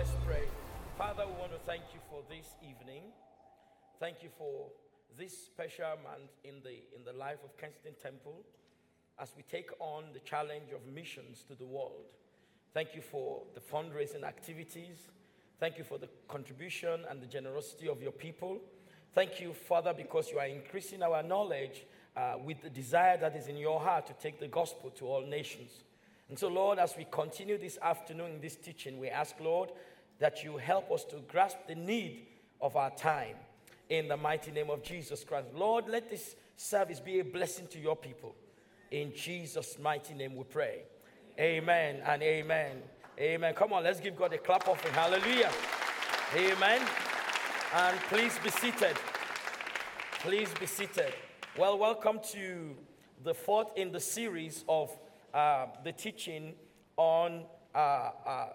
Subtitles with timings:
[0.00, 0.44] Let's pray.
[0.96, 3.02] Father, we want to thank you for this evening.
[3.98, 4.68] Thank you for
[5.18, 8.40] this special month in the, in the life of Kensington Temple
[9.18, 12.06] as we take on the challenge of missions to the world.
[12.72, 14.96] Thank you for the fundraising activities.
[15.58, 18.56] Thank you for the contribution and the generosity of your people.
[19.14, 21.84] Thank you, Father, because you are increasing our knowledge
[22.16, 25.26] uh, with the desire that is in your heart to take the gospel to all
[25.26, 25.84] nations.
[26.30, 29.70] And so, Lord, as we continue this afternoon in this teaching, we ask, Lord,
[30.20, 32.26] that you help us to grasp the need
[32.60, 33.36] of our time
[33.88, 35.48] in the mighty name of Jesus Christ.
[35.54, 38.34] Lord, let this service be a blessing to your people.
[38.90, 40.82] In Jesus' mighty name we pray.
[41.38, 42.82] Amen and amen.
[43.18, 43.54] Amen.
[43.54, 44.94] Come on, let's give God a clap offering.
[44.94, 45.50] Hallelujah.
[46.36, 46.80] Amen.
[47.74, 48.96] And please be seated.
[50.20, 51.14] Please be seated.
[51.58, 52.76] Well, welcome to
[53.24, 54.90] the fourth in the series of
[55.32, 56.54] uh, the teaching
[56.96, 57.44] on
[57.74, 58.46] uh, uh,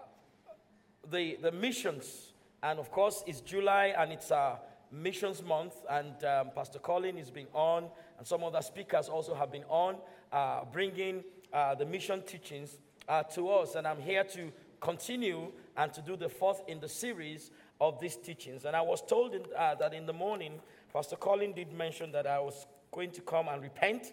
[1.10, 2.32] the, the missions.
[2.62, 4.58] And of course, it's July and it's a
[4.90, 5.74] missions month.
[5.90, 9.96] And um, Pastor Colin is being on, and some other speakers also have been on,
[10.32, 13.74] uh, bringing uh, the mission teachings uh, to us.
[13.74, 18.16] And I'm here to continue and to do the fourth in the series of these
[18.16, 18.64] teachings.
[18.64, 20.60] And I was told in, uh, that in the morning,
[20.92, 24.12] Pastor Colin did mention that I was going to come and repent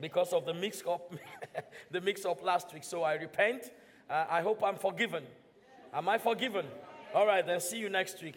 [0.00, 1.12] because of the mix up,
[1.90, 2.84] the mix up last week.
[2.84, 3.70] So I repent.
[4.08, 5.24] Uh, I hope I'm forgiven.
[5.92, 6.66] Am I forgiven?
[7.12, 8.36] All right, then see you next week.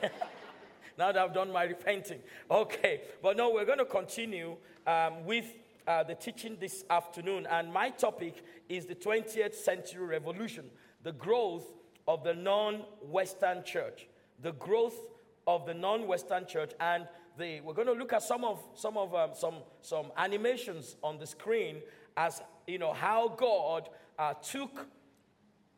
[0.98, 2.20] now that I've done my repenting.
[2.48, 4.56] Okay, but no, we're going to continue
[4.86, 5.46] um, with
[5.88, 7.44] uh, the teaching this afternoon.
[7.50, 10.66] And my topic is the 20th century revolution,
[11.02, 11.64] the growth
[12.06, 14.06] of the non Western church.
[14.42, 15.00] The growth
[15.48, 16.70] of the non Western church.
[16.78, 20.94] And the, we're going to look at some of, some, of um, some, some animations
[21.02, 21.78] on the screen
[22.16, 24.86] as you know how God uh, took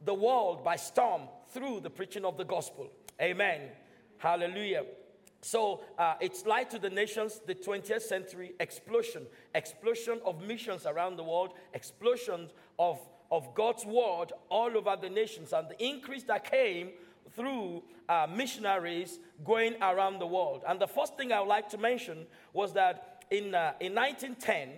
[0.04, 2.88] the world by storm through the preaching of the gospel.
[3.20, 3.60] Amen.
[4.18, 4.84] Hallelujah.
[5.40, 11.16] So uh, it's Light to the Nations, the 20th century explosion, explosion of missions around
[11.16, 12.98] the world, explosion of,
[13.30, 16.90] of God's word all over the nations, and the increase that came
[17.36, 20.64] through uh, missionaries going around the world.
[20.66, 24.70] And the first thing I would like to mention was that in, uh, in 1910,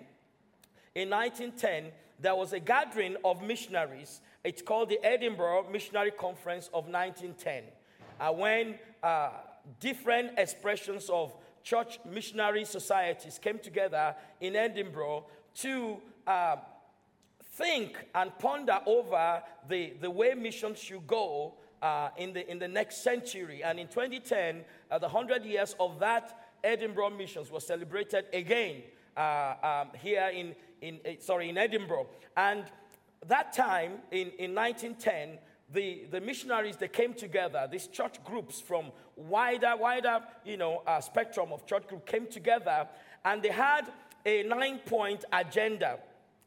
[0.94, 4.21] in 1910, there was a gathering of missionaries.
[4.43, 7.65] It's called the Edinburgh Missionary Conference of 1910,
[8.19, 9.31] uh, when uh,
[9.78, 16.56] different expressions of church missionary societies came together in Edinburgh to uh,
[17.53, 22.69] think and ponder over the, the way missions should go uh, in, the, in the
[22.69, 23.62] next century.
[23.62, 28.83] And in 2010, uh, the 100 years of that Edinburgh missions was celebrated again
[29.17, 32.06] uh, um, here in, in, uh, sorry, in Edinburgh.
[32.37, 32.65] And
[33.26, 35.38] that time, in, in 1910,
[35.72, 41.00] the, the missionaries, they came together, these church groups from wider, wider, you know, uh,
[41.00, 42.88] spectrum of church group came together,
[43.25, 43.82] and they had
[44.26, 45.98] a nine-point agenda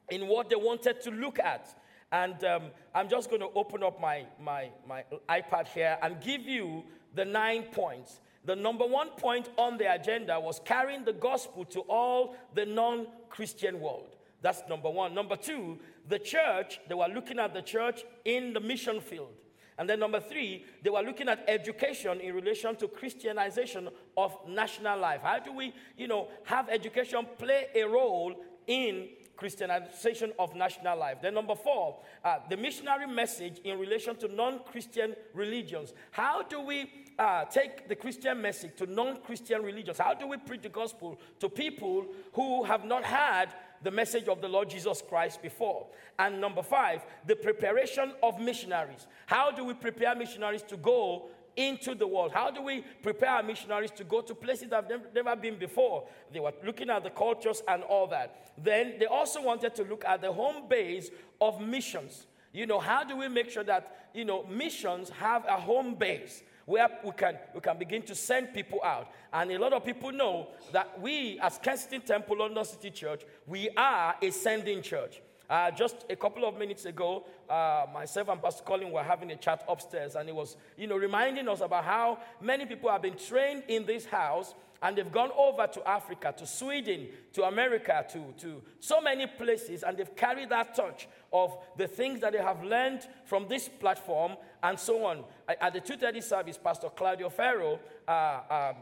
[0.09, 1.73] in what they wanted to look at.
[2.11, 2.63] And um,
[2.93, 6.83] I'm just going to open up my, my, my iPad here and give you
[7.15, 8.19] the nine points.
[8.45, 13.07] The number one point on the agenda was carrying the gospel to all the non
[13.29, 14.15] Christian world.
[14.43, 15.15] That's number one.
[15.15, 19.29] Number two, the church, they were looking at the church in the mission field.
[19.77, 24.99] And then number three, they were looking at education in relation to Christianization of national
[24.99, 25.21] life.
[25.23, 28.35] How do we, you know, have education play a role
[28.67, 31.17] in Christianization of national life.
[31.21, 35.93] Then, number four, uh, the missionary message in relation to non Christian religions.
[36.11, 39.97] How do we uh, take the Christian message to non Christian religions?
[39.97, 43.53] How do we preach the gospel to people who have not had
[43.83, 45.87] the message of the Lord Jesus Christ before?
[46.17, 49.07] And number five, the preparation of missionaries.
[49.25, 52.31] How do we prepare missionaries to go into the world?
[52.31, 56.07] How do we prepare our missionaries to go to places that have never been before?
[56.31, 58.51] They were looking at the cultures and all that.
[58.57, 61.09] Then they also wanted to look at the home base
[61.41, 62.25] of missions.
[62.51, 66.43] You know, how do we make sure that, you know, missions have a home base?
[66.65, 69.09] Where we can, we can begin to send people out.
[69.31, 73.69] And a lot of people know that we, as Kensington Temple London City Church, we
[73.75, 75.21] are a sending church.
[75.49, 79.35] Uh, just a couple of minutes ago, uh, myself and Pastor Colin were having a
[79.35, 83.17] chat upstairs, and it was, you know, reminding us about how many people have been
[83.17, 88.33] trained in this house, and they've gone over to Africa, to Sweden, to America, to,
[88.37, 92.61] to so many places, and they've carried that touch of the things that they have
[92.63, 95.23] learned from this platform, and so on.
[95.47, 97.79] At the 2:30 service, Pastor Claudio Ferro.
[98.07, 98.75] Uh, um,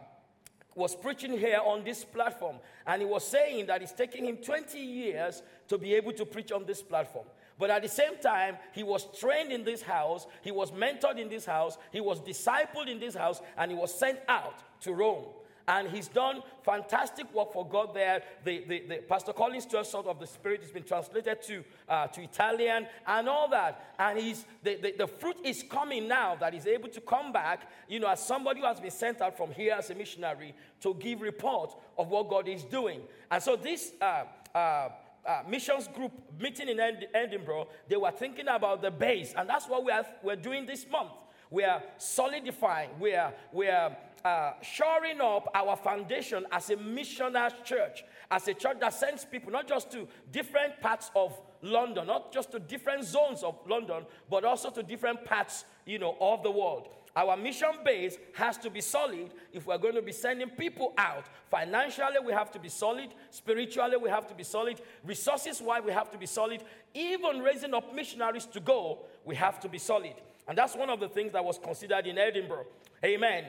[0.74, 2.56] was preaching here on this platform,
[2.88, 6.50] and he was saying that it's taking him 20 years to be able to preach
[6.54, 7.26] on this platform.
[7.60, 11.28] But at the same time, he was trained in this house, he was mentored in
[11.28, 15.26] this house, he was discipled in this house, and he was sent out to Rome.
[15.68, 18.24] And he's done fantastic work for God there.
[18.44, 22.08] The, the, the Pastor Collins 12 Sort of the Spirit has been translated to, uh,
[22.08, 23.94] to Italian and all that.
[24.00, 27.70] And he's, the, the, the fruit is coming now that he's able to come back,
[27.88, 30.94] you know, as somebody who has been sent out from here as a missionary to
[30.96, 33.02] give report of what God is doing.
[33.30, 34.24] And so this uh,
[34.54, 34.90] uh,
[35.26, 36.80] uh, missions group meeting in
[37.14, 40.86] Edinburgh, they were thinking about the base, and that's what we are, we're doing this
[40.90, 41.12] month.
[41.50, 47.52] We are solidifying, we are, we are uh, shoring up our foundation as a missionary
[47.64, 52.32] church, as a church that sends people not just to different parts of London, not
[52.32, 56.52] just to different zones of London, but also to different parts, you know, of the
[56.52, 56.90] world.
[57.16, 61.26] Our mission base has to be solid if we're going to be sending people out.
[61.50, 63.10] Financially, we have to be solid.
[63.30, 64.82] Spiritually, we have to be solid.
[65.04, 66.64] Resources wise, we have to be solid.
[66.94, 70.14] Even raising up missionaries to go, we have to be solid.
[70.48, 72.66] And that's one of the things that was considered in Edinburgh.
[73.04, 73.46] Amen.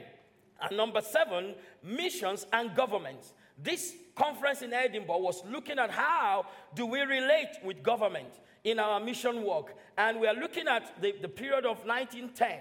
[0.63, 3.35] And number seven, missions and governments.
[3.63, 9.01] This conference in Edinburgh was looking at how do we relate with government in our
[9.01, 9.77] mission work.
[9.97, 12.59] And we are looking at the, the period of 1910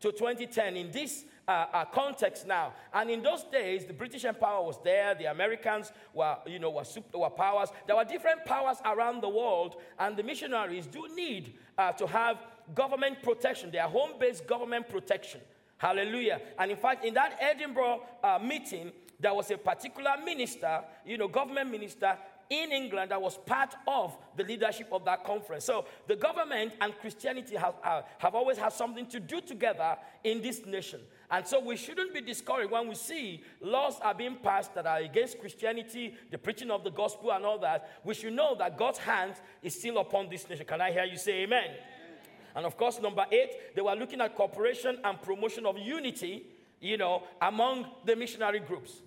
[0.00, 2.72] to 2010 in this uh, uh, context now.
[2.94, 6.84] And in those days, the British Empire was there, the Americans were, you know, were,
[6.84, 7.68] super, were powers.
[7.86, 12.38] There were different powers around the world, and the missionaries do need uh, to have
[12.74, 15.40] government protection, their home based government protection.
[15.80, 16.42] Hallelujah.
[16.58, 21.26] And in fact, in that Edinburgh uh, meeting, there was a particular minister, you know,
[21.26, 22.18] government minister
[22.50, 25.64] in England that was part of the leadership of that conference.
[25.64, 30.42] So the government and Christianity have, uh, have always had something to do together in
[30.42, 31.00] this nation.
[31.30, 34.98] And so we shouldn't be discouraged when we see laws are being passed that are
[34.98, 37.88] against Christianity, the preaching of the gospel, and all that.
[38.04, 40.66] We should know that God's hand is still upon this nation.
[40.66, 41.64] Can I hear you say amen?
[41.64, 41.76] amen.
[42.54, 46.46] And of course, number eight, they were looking at cooperation and promotion of unity,
[46.80, 49.02] you know, among the missionary groups.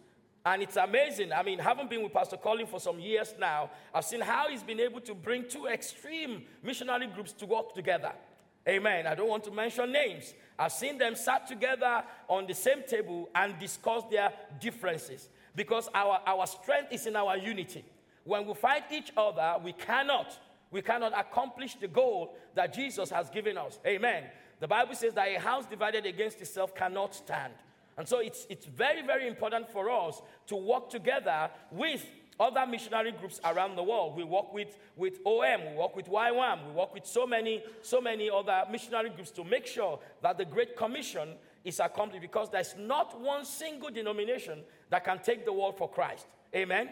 [0.46, 1.32] And it's amazing.
[1.32, 4.64] I mean, having been with Pastor Colin for some years now, I've seen how he's
[4.64, 8.12] been able to bring two extreme missionary groups to work together.
[8.68, 9.08] Amen.
[9.08, 10.34] I don't want to mention names.
[10.58, 16.22] I've seen them sat together on the same table and discuss their differences because our,
[16.26, 17.84] our strength is in our unity.
[18.24, 20.38] When we fight each other, we cannot,
[20.74, 23.80] we cannot accomplish the goal that Jesus has given us.
[23.86, 24.24] Amen.
[24.60, 27.54] The Bible says that a house divided against itself cannot stand.
[27.96, 32.04] And so it's, it's very, very important for us to work together with
[32.40, 34.16] other missionary groups around the world.
[34.16, 38.02] We work with, with OM, we work with YWAM, we work with so many, so
[38.02, 42.74] many other missionary groups to make sure that the Great Commission is accomplished because there's
[42.80, 46.26] not one single denomination that can take the world for Christ.
[46.56, 46.90] Amen?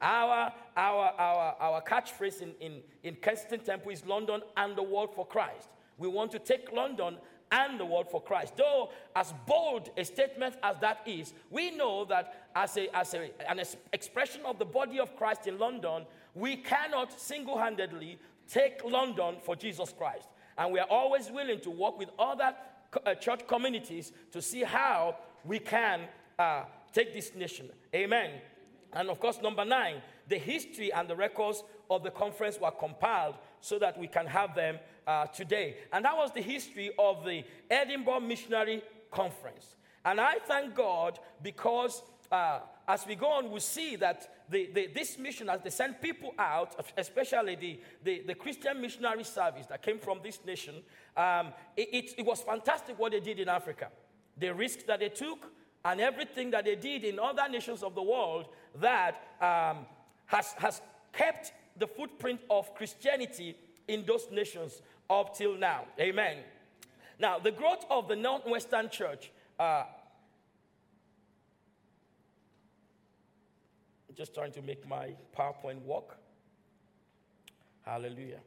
[0.00, 5.14] Our, our, our, our catchphrase in, in, in Kensington Temple is London and the world
[5.14, 5.68] for Christ.
[5.96, 7.16] We want to take London
[7.50, 8.56] and the world for Christ.
[8.56, 13.30] Though, as bold a statement as that is, we know that as, a, as a,
[13.48, 13.60] an
[13.92, 16.04] expression of the body of Christ in London,
[16.34, 18.18] we cannot single handedly
[18.48, 20.28] take London for Jesus Christ.
[20.56, 22.54] And we are always willing to work with other
[23.04, 26.02] uh, church communities to see how we can
[26.38, 27.70] uh, take this nation.
[27.94, 28.30] Amen.
[28.92, 33.36] And of course, number nine, the history and the records of the conference were compiled
[33.60, 35.76] so that we can have them uh, today.
[35.92, 39.76] And that was the history of the Edinburgh Missionary Conference.
[40.04, 44.86] And I thank God because uh, as we go on, we see that the, the,
[44.94, 49.82] this mission, as they send people out, especially the, the, the Christian missionary service that
[49.82, 50.76] came from this nation,
[51.16, 53.88] um, it, it, it was fantastic what they did in Africa.
[54.38, 55.52] The risks that they took,
[55.84, 58.46] and everything that they did in other nations of the world
[58.80, 59.86] that um,
[60.26, 60.80] has, has
[61.12, 63.56] kept the footprint of Christianity
[63.86, 65.84] in those nations up till now.
[65.98, 66.38] Amen.
[67.18, 69.30] Now, the growth of the non Western Church.
[69.58, 69.84] Uh,
[74.18, 76.16] just trying to make my PowerPoint work.
[77.82, 78.40] Hallelujah.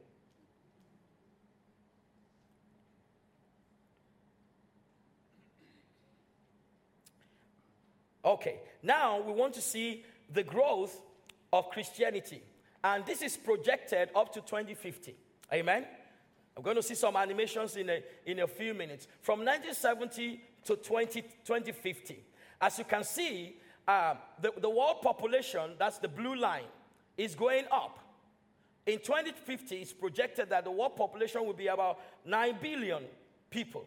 [8.24, 11.00] Okay, now we want to see the growth
[11.52, 12.42] of Christianity.
[12.84, 15.14] And this is projected up to 2050.
[15.52, 15.86] Amen?
[16.56, 19.06] I'm going to see some animations in a, in a few minutes.
[19.20, 22.24] From 1970 to 20, 2050.
[22.60, 26.64] As you can see, uh, the, the world population, that's the blue line,
[27.16, 27.98] is going up.
[28.86, 33.02] In 2050, it's projected that the world population will be about 9 billion
[33.50, 33.84] people.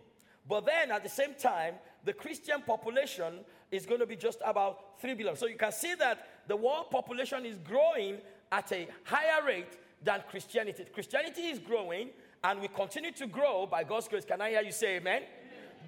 [0.47, 3.39] But then at the same time, the Christian population
[3.71, 5.35] is going to be just about 3 billion.
[5.35, 8.17] So you can see that the world population is growing
[8.51, 10.85] at a higher rate than Christianity.
[10.93, 12.09] Christianity is growing,
[12.43, 14.23] and we continue to grow by God's grace.
[14.23, 15.23] Can I hear you say amen?
[15.23, 15.27] amen.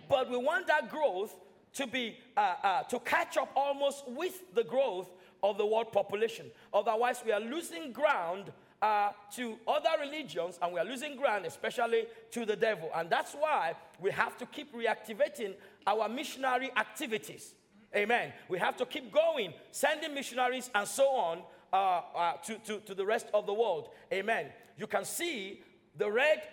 [0.09, 1.36] But we want that growth
[1.74, 5.09] to be uh, uh, to catch up almost with the growth
[5.43, 6.47] of the world population.
[6.74, 12.05] Otherwise, we are losing ground uh, to other religions and we are losing ground, especially
[12.31, 12.89] to the devil.
[12.96, 15.55] And that's why we have to keep reactivating
[15.86, 17.55] our missionary activities.
[17.96, 18.34] Amen.
[18.50, 21.39] We have to keep going, sending missionaries and so on
[21.74, 23.89] uh, uh, to, to, to, the rest of the world.
[24.12, 24.48] Amen.
[24.77, 25.62] You can see
[25.98, 26.43] the red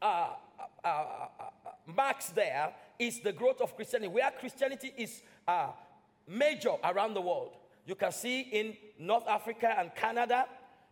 [0.00, 0.30] uh,
[0.84, 1.26] uh, uh,
[1.86, 5.22] marks there is the growth of Christianity, where Christianity is
[6.28, 7.56] major around the world.
[7.86, 10.46] You can see in North Africa and Canada.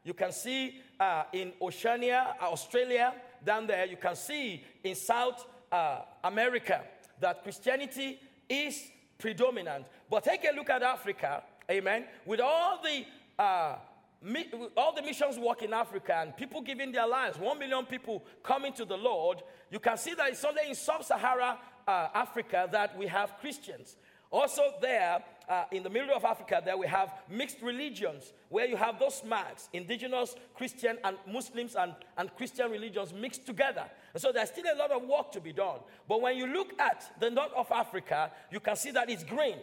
[0.08, 3.12] You can see uh, in Oceania, Australia,
[3.44, 3.84] down there.
[3.84, 6.80] You can see in South uh, America
[7.20, 8.88] that Christianity is
[9.18, 9.84] predominant.
[10.08, 13.04] But take a look at Africa, amen, with all the
[13.38, 13.76] uh,
[14.22, 18.24] mi- all the missions work in Africa and people giving their lives, one million people
[18.42, 22.66] coming to the Lord, you can see that it's only in sub Sahara uh, Africa
[22.72, 23.96] that we have Christians.
[24.30, 28.76] Also, there uh, in the middle of Africa, there we have mixed religions where you
[28.76, 33.84] have those marks indigenous Christian and Muslims and, and Christian religions mixed together.
[34.12, 35.78] And so there's still a lot of work to be done.
[36.06, 39.56] But when you look at the north of Africa, you can see that it's green.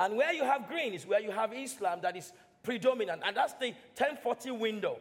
[0.00, 2.32] And where you have green is where you have Islam that is
[2.62, 3.22] predominant.
[3.24, 4.98] And that's the 10/40 window.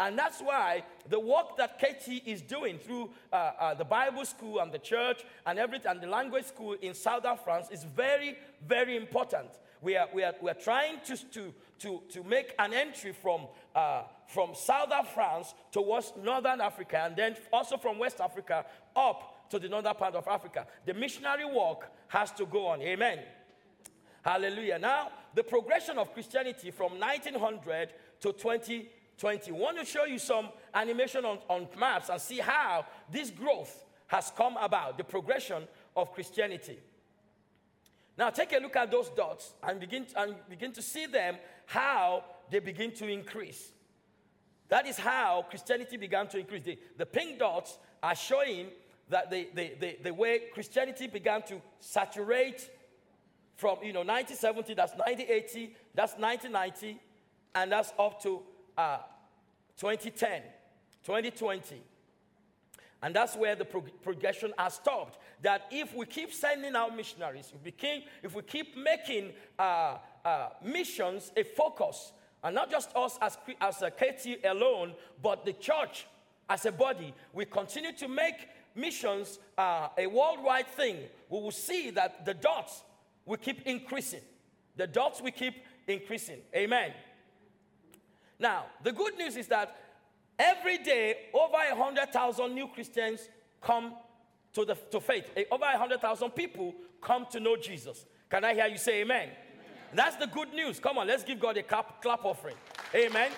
[0.00, 4.60] And that's why the work that KT is doing through uh, uh, the Bible school
[4.60, 8.96] and the church and everything, and the language school in southern France is very, very
[8.96, 9.50] important.
[9.82, 13.46] We are, we are, we are trying to, to, to, to make an entry from,
[13.74, 18.64] uh, from southern France towards northern Africa and then also from West Africa
[18.96, 20.66] up to the northern part of Africa.
[20.86, 22.80] The missionary work has to go on.
[22.80, 23.18] Amen.
[24.22, 24.78] Hallelujah.
[24.78, 27.90] Now, the progression of Christianity from 1900
[28.20, 28.88] to 20
[29.20, 29.52] 20.
[29.52, 34.32] want to show you some animation on, on maps and see how this growth has
[34.34, 35.62] come about, the progression
[35.94, 36.78] of Christianity.
[38.16, 41.36] Now take a look at those dots and begin, and begin to see them
[41.66, 43.70] how they begin to increase.
[44.68, 46.62] That is how Christianity began to increase.
[46.62, 48.68] The, the pink dots are showing
[49.10, 52.70] that the, the, the, the way Christianity began to saturate
[53.56, 56.98] from you know 1970, that's 1980, that's 1990,
[57.54, 58.42] and that's up to
[58.76, 58.98] uh,
[59.78, 60.42] 2010,
[61.04, 61.82] 2020.
[63.02, 65.18] And that's where the progression has stopped.
[65.42, 69.96] That if we keep sending out missionaries, if we keep, if we keep making uh,
[70.24, 72.12] uh, missions a focus,
[72.44, 76.06] and not just us as, as a KT alone, but the church
[76.48, 80.98] as a body, we continue to make missions uh, a worldwide thing,
[81.28, 82.82] we will see that the dots
[83.24, 84.20] will keep increasing.
[84.76, 85.54] The dots will keep
[85.86, 86.38] increasing.
[86.54, 86.92] Amen.
[88.40, 89.76] Now, the good news is that
[90.38, 93.28] every day over 100,000 new Christians
[93.60, 93.92] come
[94.54, 95.26] to, the, to faith.
[95.50, 98.06] Over 100,000 people come to know Jesus.
[98.30, 99.24] Can I hear you say amen?
[99.24, 99.36] amen?
[99.94, 100.80] That's the good news.
[100.80, 102.56] Come on, let's give God a clap, clap offering.
[102.94, 103.30] Amen.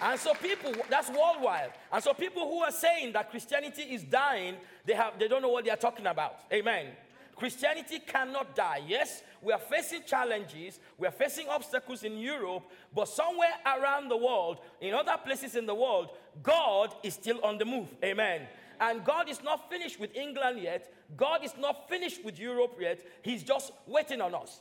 [0.00, 1.72] And so people, that's worldwide.
[1.92, 5.48] And so people who are saying that Christianity is dying, they, have, they don't know
[5.50, 6.36] what they are talking about.
[6.52, 6.88] Amen.
[7.36, 8.82] Christianity cannot die.
[8.86, 12.64] Yes, we are facing challenges, we are facing obstacles in Europe,
[12.94, 16.10] but somewhere around the world, in other places in the world,
[16.42, 17.88] God is still on the move.
[18.04, 18.42] Amen.
[18.80, 20.92] And God is not finished with England yet.
[21.16, 23.06] God is not finished with Europe yet.
[23.22, 24.60] He's just waiting on us.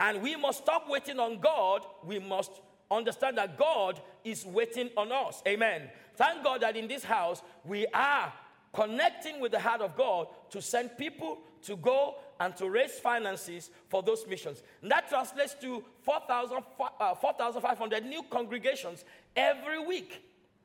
[0.00, 1.82] And we must stop waiting on God.
[2.04, 2.50] We must
[2.90, 5.42] understand that God is waiting on us.
[5.46, 5.88] Amen.
[6.16, 8.32] Thank God that in this house we are
[8.72, 13.70] connecting with the heart of God to send people to go and to raise finances
[13.88, 14.62] for those missions.
[14.82, 19.04] And that translates to 4,500 uh, 4, new congregations
[19.36, 20.22] every week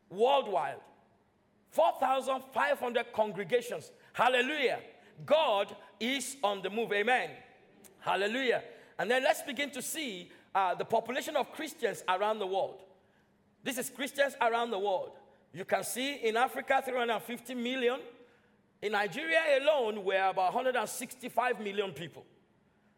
[0.09, 0.77] worldwide.
[1.71, 3.91] 4,500 congregations.
[4.13, 4.79] Hallelujah.
[5.25, 6.91] God is on the move.
[6.91, 7.29] Amen.
[7.99, 8.63] Hallelujah.
[8.97, 12.79] And then let's begin to see uh, the population of Christians around the world.
[13.63, 15.11] This is Christians around the world.
[15.53, 17.99] You can see in Africa, 350 million.
[18.81, 22.25] In Nigeria alone, we're about 165 million people.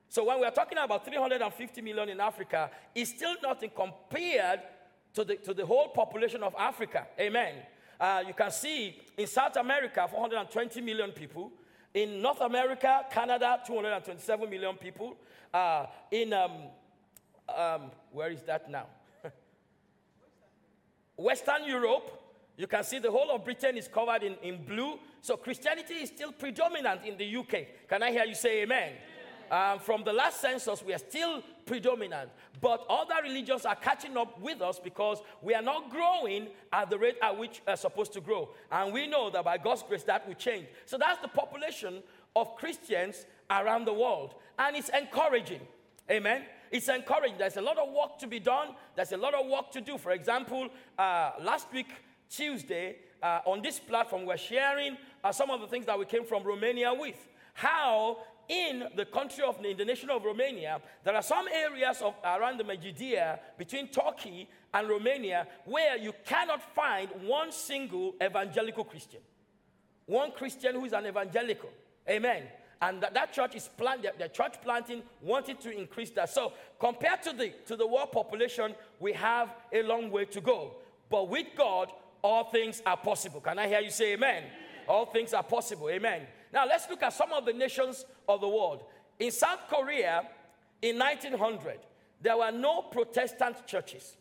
[0.10, 4.60] So when we're talking about 350 million in Africa, it's still nothing compared
[5.14, 7.08] to the, to the whole population of Africa.
[7.20, 7.56] Amen.
[8.00, 11.52] Uh, you can see in South America, 420 million people.
[11.94, 15.18] In North America, Canada, 227 million people.
[15.54, 16.52] Uh, in, um,
[17.56, 18.86] um, where is that now?
[21.18, 22.21] Western Europe,
[22.58, 25.00] you can see the whole of Britain is covered in, in blue.
[25.22, 27.88] So Christianity is still predominant in the UK.
[27.88, 28.94] Can I hear you say amen?
[29.52, 29.74] amen.
[29.74, 32.30] Um, from the last census, we are still predominant,
[32.62, 36.98] but other religions are catching up with us because we are not growing at the
[36.98, 38.50] rate at which we're supposed to grow.
[38.72, 40.68] And we know that by God's grace, that will change.
[40.86, 42.02] So that's the population
[42.36, 44.36] of Christians around the world.
[44.58, 45.62] And it's encouraging.
[46.10, 46.44] Amen.
[46.72, 47.38] It's encouraging.
[47.38, 49.98] There's a lot of work to be done, there's a lot of work to do.
[49.98, 51.90] For example, uh, last week,
[52.32, 56.26] Tuesday, uh, on this platform, we're sharing uh, some of the things that we came
[56.26, 57.28] from Romania with.
[57.54, 62.16] How in the country of in the nation of Romania, there are some areas of
[62.24, 69.22] around the Medjugorje between Turkey and Romania where you cannot find one single evangelical Christian.
[70.06, 71.70] One Christian who is an evangelical.
[72.10, 72.44] Amen.
[72.82, 76.30] And that, that church is planted, the church planting wanted to increase that.
[76.30, 80.76] So compared to the to the world population, we have a long way to go.
[81.10, 81.92] But with God,
[82.24, 83.42] all things are possible.
[83.42, 84.44] Can I hear you say amen?
[84.44, 84.52] amen?
[84.88, 85.90] All things are possible.
[85.90, 86.22] Amen.
[86.54, 88.84] Now let's look at some of the nations of the world.
[89.20, 90.24] In South Korea,
[90.82, 91.80] in 1900,
[92.22, 94.16] there were no Protestant churches,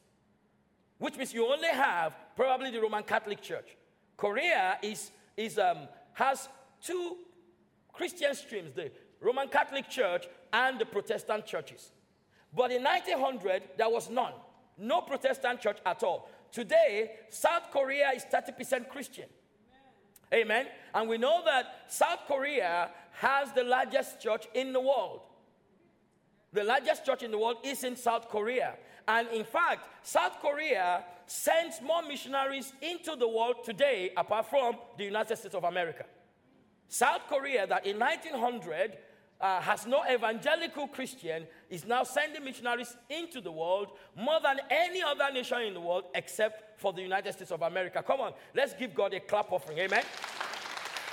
[0.98, 3.76] which means you only have probably the Roman Catholic Church.
[4.16, 6.48] Korea is, is, um, has
[6.82, 7.16] two
[7.92, 8.90] Christian streams the
[9.20, 11.92] Roman Catholic Church and the Protestant churches.
[12.54, 14.32] But in 1900, there was none.
[14.78, 16.28] No Protestant church at all.
[16.52, 19.28] Today, South Korea is 30% Christian.
[20.32, 20.66] Amen.
[20.94, 25.20] And we know that South Korea has the largest church in the world.
[26.52, 28.74] The largest church in the world is in South Korea.
[29.06, 35.04] And in fact, South Korea sends more missionaries into the world today, apart from the
[35.04, 36.04] United States of America.
[36.88, 38.98] South Korea, that in 1900
[39.40, 45.02] uh, has no evangelical Christian, is now sending missionaries into the world more than any
[45.02, 48.02] other nation in the world except for the United States of America.
[48.06, 49.78] Come on, let's give God a clap offering.
[49.78, 50.02] Amen.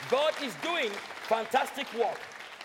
[0.10, 0.90] God is doing
[1.24, 2.20] fantastic work.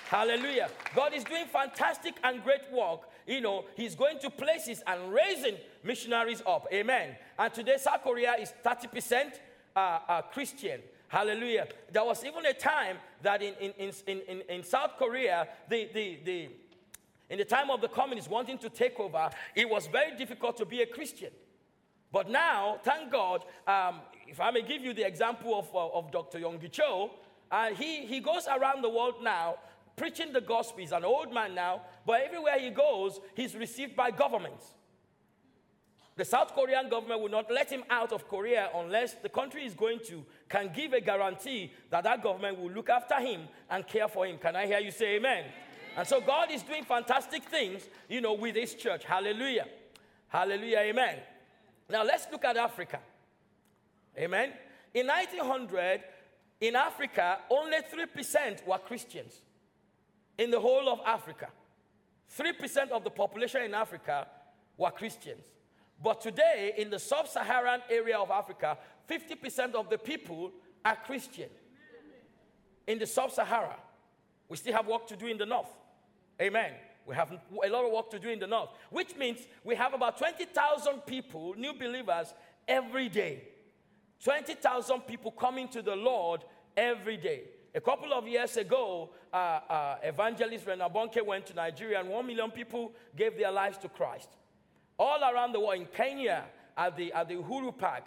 [0.08, 0.68] Hallelujah.
[0.94, 3.08] God is doing fantastic and great work.
[3.26, 6.66] You know, He's going to places and raising missionaries up.
[6.72, 7.16] Amen.
[7.38, 9.32] And today, South Korea is 30%
[9.74, 10.80] uh, uh, Christian.
[11.12, 11.68] Hallelujah.
[11.90, 16.18] There was even a time that in, in, in, in, in South Korea, the, the,
[16.24, 16.48] the,
[17.28, 20.64] in the time of the communists wanting to take over, it was very difficult to
[20.64, 21.28] be a Christian.
[22.10, 26.10] But now, thank God, um, if I may give you the example of, uh, of
[26.10, 26.38] Dr.
[26.38, 27.10] Yonggi Cho,
[27.50, 29.56] uh, he, he goes around the world now
[29.96, 30.78] preaching the gospel.
[30.78, 34.64] He's an old man now, but everywhere he goes, he's received by governments.
[36.14, 39.72] The South Korean government will not let him out of Korea unless the country is
[39.72, 44.06] going to can give a guarantee that that government will look after him and care
[44.06, 44.36] for him.
[44.36, 45.38] Can I hear you say amen?
[45.38, 45.52] amen.
[45.96, 49.04] And so God is doing fantastic things, you know, with this church.
[49.04, 49.66] Hallelujah.
[50.28, 50.78] Hallelujah.
[50.78, 51.16] Amen.
[51.88, 53.00] Now let's look at Africa.
[54.18, 54.52] Amen.
[54.92, 56.02] In 1900,
[56.60, 59.40] in Africa, only 3% were Christians.
[60.36, 61.48] In the whole of Africa,
[62.38, 64.26] 3% of the population in Africa
[64.76, 65.44] were Christians.
[66.02, 68.76] But today, in the sub Saharan area of Africa,
[69.08, 70.50] 50% of the people
[70.84, 71.48] are Christian.
[72.86, 73.76] In the sub Sahara,
[74.48, 75.70] we still have work to do in the north.
[76.40, 76.72] Amen.
[77.06, 79.94] We have a lot of work to do in the north, which means we have
[79.94, 82.34] about 20,000 people, new believers,
[82.66, 83.44] every day.
[84.24, 86.42] 20,000 people coming to the Lord
[86.76, 87.42] every day.
[87.74, 92.26] A couple of years ago, uh, uh, evangelist Reinhard Bonnke went to Nigeria, and one
[92.26, 94.28] million people gave their lives to Christ.
[95.02, 96.44] All around the world, in Kenya,
[96.78, 98.04] at the, at the Uhuru Park,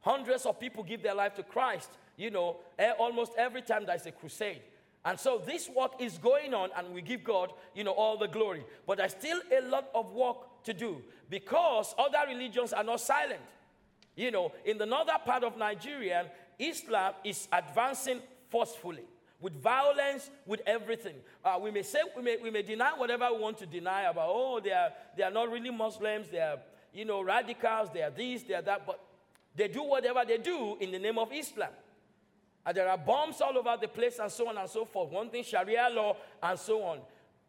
[0.00, 4.04] hundreds of people give their life to Christ, you know, eh, almost every time there's
[4.04, 4.60] a crusade.
[5.02, 8.28] And so this work is going on, and we give God, you know, all the
[8.28, 8.66] glory.
[8.86, 13.40] But there's still a lot of work to do because other religions are not silent.
[14.14, 16.26] You know, in the northern part of Nigeria,
[16.58, 18.20] Islam is advancing
[18.50, 19.04] forcefully
[19.40, 21.14] with violence, with everything.
[21.44, 24.28] Uh, we may say, we may, we may deny whatever we want to deny about,
[24.28, 26.58] oh, they are, they are not really Muslims, they are,
[26.92, 29.00] you know, radicals, they are this, they are that, but
[29.54, 31.70] they do whatever they do in the name of Islam.
[32.64, 35.10] And there are bombs all over the place and so on and so forth.
[35.12, 36.98] One thing, Sharia law and so on.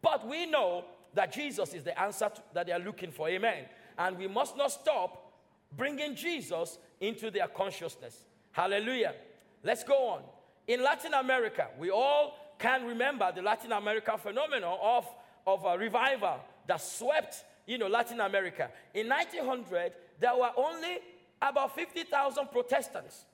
[0.02, 3.28] But we know that Jesus is the answer to, that they are looking for.
[3.28, 3.66] Amen.
[3.98, 5.34] And we must not stop
[5.76, 8.26] bringing Jesus into their consciousness.
[8.52, 9.16] Hallelujah.
[9.64, 10.22] Let's go on.
[10.68, 15.06] In Latin America, we all can remember the Latin American phenomenon of,
[15.46, 18.70] of a revival that swept you know, Latin America.
[18.94, 21.00] In 1900, there were only
[21.42, 23.26] about 50,000 Protestants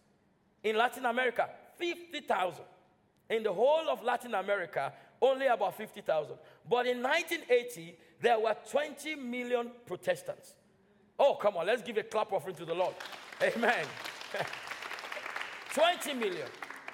[0.63, 1.49] in Latin America.
[1.77, 2.63] 50,000.
[3.29, 4.91] In the whole of Latin America,
[5.21, 6.35] only about 50,000.
[6.69, 10.53] But in 1980, there were 20 million Protestants.
[11.17, 12.95] Oh, come on, let's give a clap offering to the Lord.
[13.41, 13.85] Amen.
[15.73, 16.47] 20 million.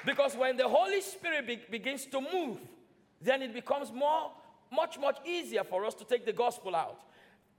[0.05, 2.57] Because when the Holy Spirit be- begins to move,
[3.21, 4.31] then it becomes more
[4.71, 7.01] much, much easier for us to take the gospel out.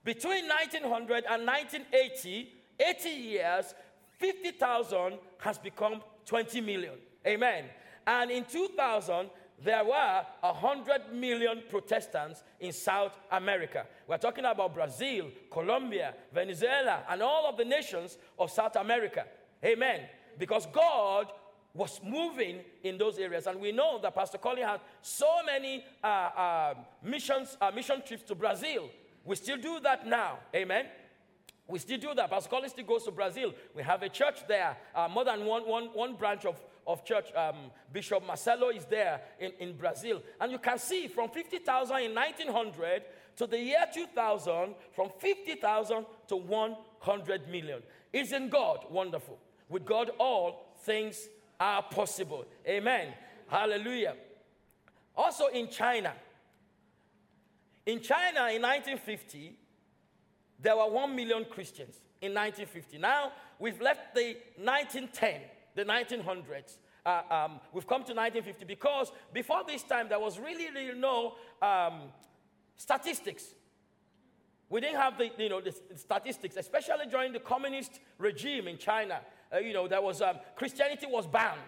[0.05, 3.75] Between 1900 and 1980, 80 years,
[4.19, 6.95] 50,000 has become 20 million.
[7.27, 7.65] Amen.
[8.07, 9.29] And in 2000,
[9.63, 13.87] there were 100 million Protestants in South America.
[14.07, 19.27] We're talking about Brazil, Colombia, Venezuela, and all of the nations of South America.
[19.63, 20.01] Amen.
[20.39, 21.27] Because God
[21.75, 23.47] was moving in those areas.
[23.47, 28.25] And we know that Pastor Colin had so many uh, uh, missions, uh, mission trips
[28.25, 28.89] to Brazil.
[29.25, 30.39] We still do that now.
[30.55, 30.87] Amen.
[31.69, 32.31] We still do that.
[32.31, 33.55] Pastor Colin still goes to Brazil.
[33.77, 37.33] We have a church there, uh, more than one, one, one branch of, of church.
[37.35, 40.21] Um, Bishop Marcelo is there in, in Brazil.
[40.41, 43.03] And you can see from 50,000 in 1900
[43.37, 47.83] to the year 2000, from 50,000 to 100 million.
[48.13, 49.39] Isn't God wonderful?
[49.69, 51.29] With God, all things
[51.61, 52.47] are possible.
[52.67, 53.13] Amen.
[53.47, 54.17] Hallelujah.
[55.15, 56.15] Also in China.
[57.85, 59.57] In China in 1950,
[60.59, 62.99] there were 1 million Christians in 1950.
[62.99, 65.41] Now we've left the 1910,
[65.75, 66.79] the 1900s.
[67.05, 71.35] Uh, um, we've come to 1950 because before this time there was really, really no
[71.63, 72.03] um,
[72.77, 73.55] statistics.
[74.69, 79.21] We didn't have the, you know, the statistics, especially during the communist regime in China.
[79.53, 81.61] Uh, you know, there was, um, Christianity was banned.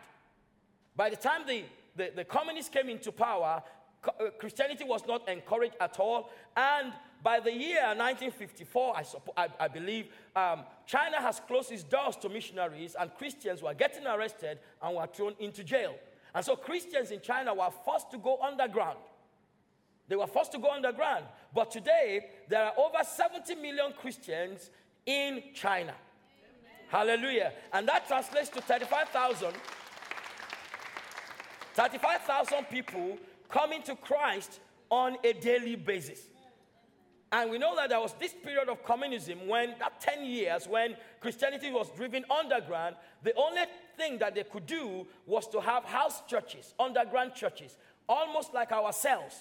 [0.95, 1.64] By the time the,
[1.97, 3.62] the, the communists came into power,
[4.05, 6.31] uh, Christianity was not encouraged at all.
[6.57, 6.92] And
[7.23, 12.16] by the year 1954, I, suppo- I, I believe, um, China has closed its doors
[12.16, 15.95] to missionaries, and Christians were getting arrested and were thrown into jail.
[16.35, 18.99] And so Christians in China were forced to go underground.
[20.09, 21.25] They were forced to go underground.
[21.55, 24.71] But today, there are over 70 million Christians
[25.07, 25.95] in China.
[26.92, 27.55] Hallelujah.
[27.72, 29.55] And that translates to 35,000.
[31.72, 33.16] 35,000 people
[33.48, 36.28] coming to Christ on a daily basis.
[37.33, 40.94] And we know that there was this period of communism when, that 10 years, when
[41.18, 43.62] Christianity was driven underground, the only
[43.96, 49.37] thing that they could do was to have house churches, underground churches, almost like ourselves.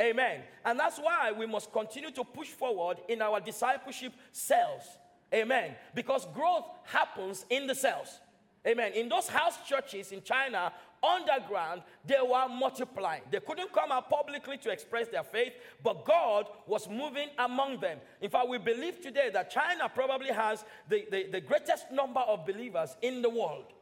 [0.00, 0.40] Amen.
[0.64, 4.84] And that's why we must continue to push forward in our discipleship cells.
[5.32, 5.74] Amen.
[5.94, 8.20] Because growth happens in the cells.
[8.66, 8.92] Amen.
[8.92, 13.22] In those house churches in China, underground, they were multiplying.
[13.30, 17.98] They couldn't come out publicly to express their faith, but God was moving among them.
[18.20, 22.44] In fact, we believe today that China probably has the, the, the greatest number of
[22.46, 23.72] believers in the world.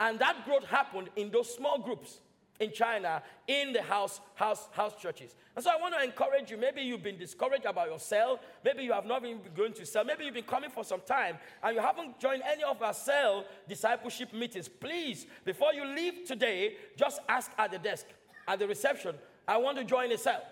[0.00, 2.20] And that growth happened in those small groups
[2.60, 5.34] in China in the house, house, house churches.
[5.54, 6.56] And so I want to encourage you.
[6.56, 8.40] Maybe you've been discouraged about your cell.
[8.64, 10.04] Maybe you have not been going to cell.
[10.04, 13.44] Maybe you've been coming for some time and you haven't joined any of our cell
[13.68, 14.68] discipleship meetings.
[14.68, 18.06] Please, before you leave today, just ask at the desk,
[18.46, 19.14] at the reception,
[19.46, 20.42] I want to join a cell.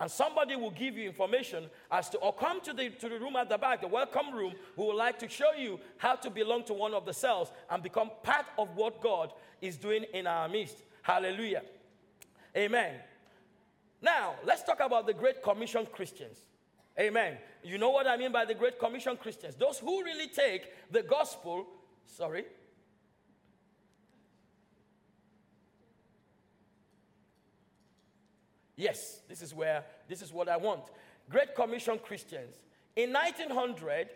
[0.00, 3.36] And somebody will give you information as to, or come to the, to the room
[3.36, 6.64] at the back, the welcome room, who would like to show you how to belong
[6.64, 10.48] to one of the cells and become part of what God is doing in our
[10.48, 10.82] midst.
[11.02, 11.62] Hallelujah.
[12.56, 12.94] Amen.
[14.02, 16.38] Now, let's talk about the Great Commission Christians.
[16.98, 17.36] Amen.
[17.62, 19.54] You know what I mean by the Great Commission Christians?
[19.54, 21.66] Those who really take the gospel,
[22.06, 22.44] sorry.
[28.76, 30.84] Yes, this is where, this is what I want.
[31.28, 32.56] Great Commission Christians.
[32.96, 34.08] In 1900,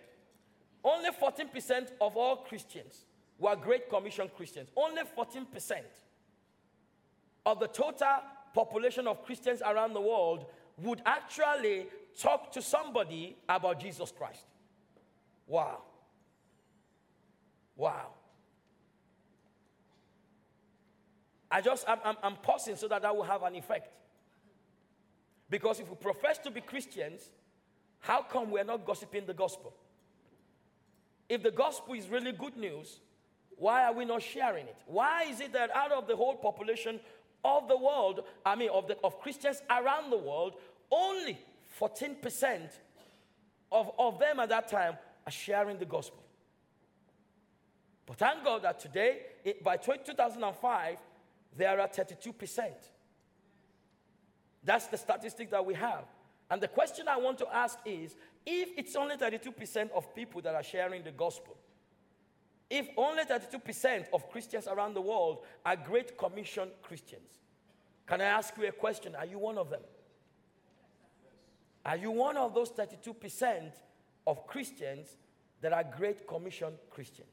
[0.82, 3.04] only 14% of all Christians
[3.38, 4.70] were Great Commission Christians.
[4.76, 5.46] Only 14%
[7.46, 8.20] of the total
[8.54, 10.46] population of Christians around the world
[10.78, 11.86] would actually
[12.18, 14.44] talk to somebody about Jesus Christ.
[15.46, 15.82] Wow.
[17.76, 18.08] Wow.
[21.50, 23.92] I just, I'm, I'm, I'm pausing so that that will have an effect.
[25.50, 27.30] Because if we profess to be Christians,
[28.00, 29.72] how come we're not gossiping the gospel?
[31.28, 33.00] If the gospel is really good news,
[33.56, 34.76] why are we not sharing it?
[34.86, 36.98] Why is it that out of the whole population
[37.44, 40.54] of the world, I mean, of, the, of Christians around the world,
[40.90, 41.38] only
[41.80, 42.70] 14%
[43.72, 46.22] of, of them at that time are sharing the gospel.
[48.06, 50.98] But thank God that today, it, by 2005,
[51.56, 52.62] there are 32%.
[54.62, 56.04] That's the statistic that we have.
[56.50, 58.14] And the question I want to ask is
[58.46, 61.56] if it's only 32% of people that are sharing the gospel,
[62.70, 67.38] if only 32% of Christians around the world are Great Commission Christians,
[68.06, 69.14] can I ask you a question?
[69.14, 69.82] Are you one of them?
[71.84, 73.72] Are you one of those 32%
[74.26, 75.16] of Christians
[75.60, 77.28] that are Great Commission Christians?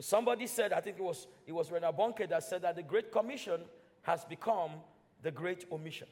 [0.00, 3.10] Somebody said, I think it was, it was Reinhard Bonnke that said that the Great
[3.10, 3.62] Commission
[4.02, 4.70] has become
[5.22, 6.06] the Great Omission.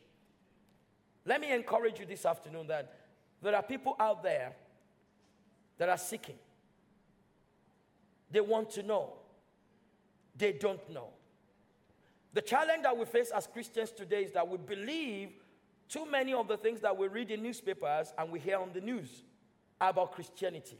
[1.24, 2.92] let me encourage you this afternoon that
[3.40, 4.54] there are people out there
[5.78, 6.34] that are seeking.
[8.30, 9.14] They want to know.
[10.36, 11.08] They don't know.
[12.32, 15.30] The challenge that we face as Christians today is that we believe
[15.88, 18.80] too many of the things that we read in newspapers and we hear on the
[18.80, 19.22] news
[19.80, 20.78] about Christianity.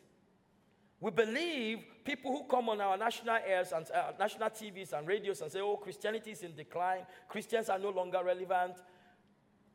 [1.00, 5.40] We believe people who come on our national airs and uh, national TVs and radios
[5.42, 8.76] and say, oh, Christianity is in decline, Christians are no longer relevant.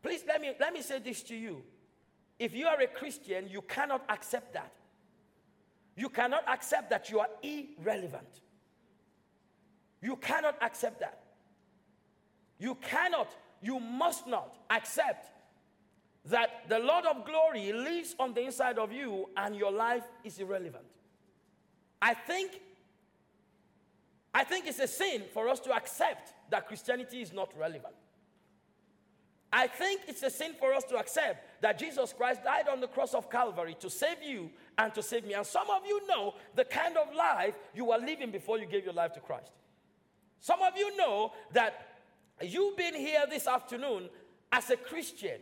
[0.01, 1.61] Please let me, let me say this to you.
[2.39, 4.73] If you are a Christian, you cannot accept that.
[6.01, 8.41] You cannot accept that you are irrelevant.
[10.01, 11.21] You cannot accept that.
[12.57, 13.29] You cannot,
[13.61, 15.29] you must not accept
[16.25, 20.39] that the Lord of glory lives on the inside of you and your life is
[20.39, 20.85] irrelevant.
[22.01, 22.59] I think
[24.33, 27.93] I think it's a sin for us to accept that Christianity is not relevant.
[29.53, 32.87] I think it's a sin for us to accept that Jesus Christ died on the
[32.87, 34.49] cross of Calvary to save you
[34.81, 35.33] and to save me.
[35.35, 38.83] And some of you know the kind of life you were living before you gave
[38.83, 39.51] your life to Christ.
[40.39, 41.99] Some of you know that
[42.41, 44.09] you being here this afternoon
[44.51, 45.39] as a Christian,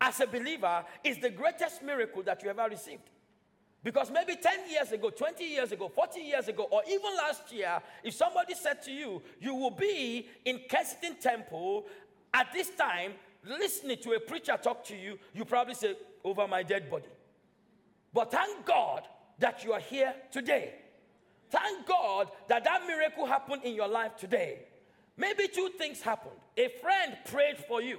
[0.00, 3.08] as a believer, is the greatest miracle that you ever received.
[3.82, 7.80] Because maybe 10 years ago, 20 years ago, 40 years ago, or even last year,
[8.04, 11.86] if somebody said to you, you will be in Kensington Temple
[12.34, 16.62] at this time, listening to a preacher talk to you, you probably say, over my
[16.62, 17.08] dead body.
[18.12, 19.02] But thank God
[19.38, 20.74] that you are here today.
[21.50, 24.60] Thank God that that miracle happened in your life today.
[25.16, 26.36] Maybe two things happened.
[26.56, 27.98] A friend prayed for you.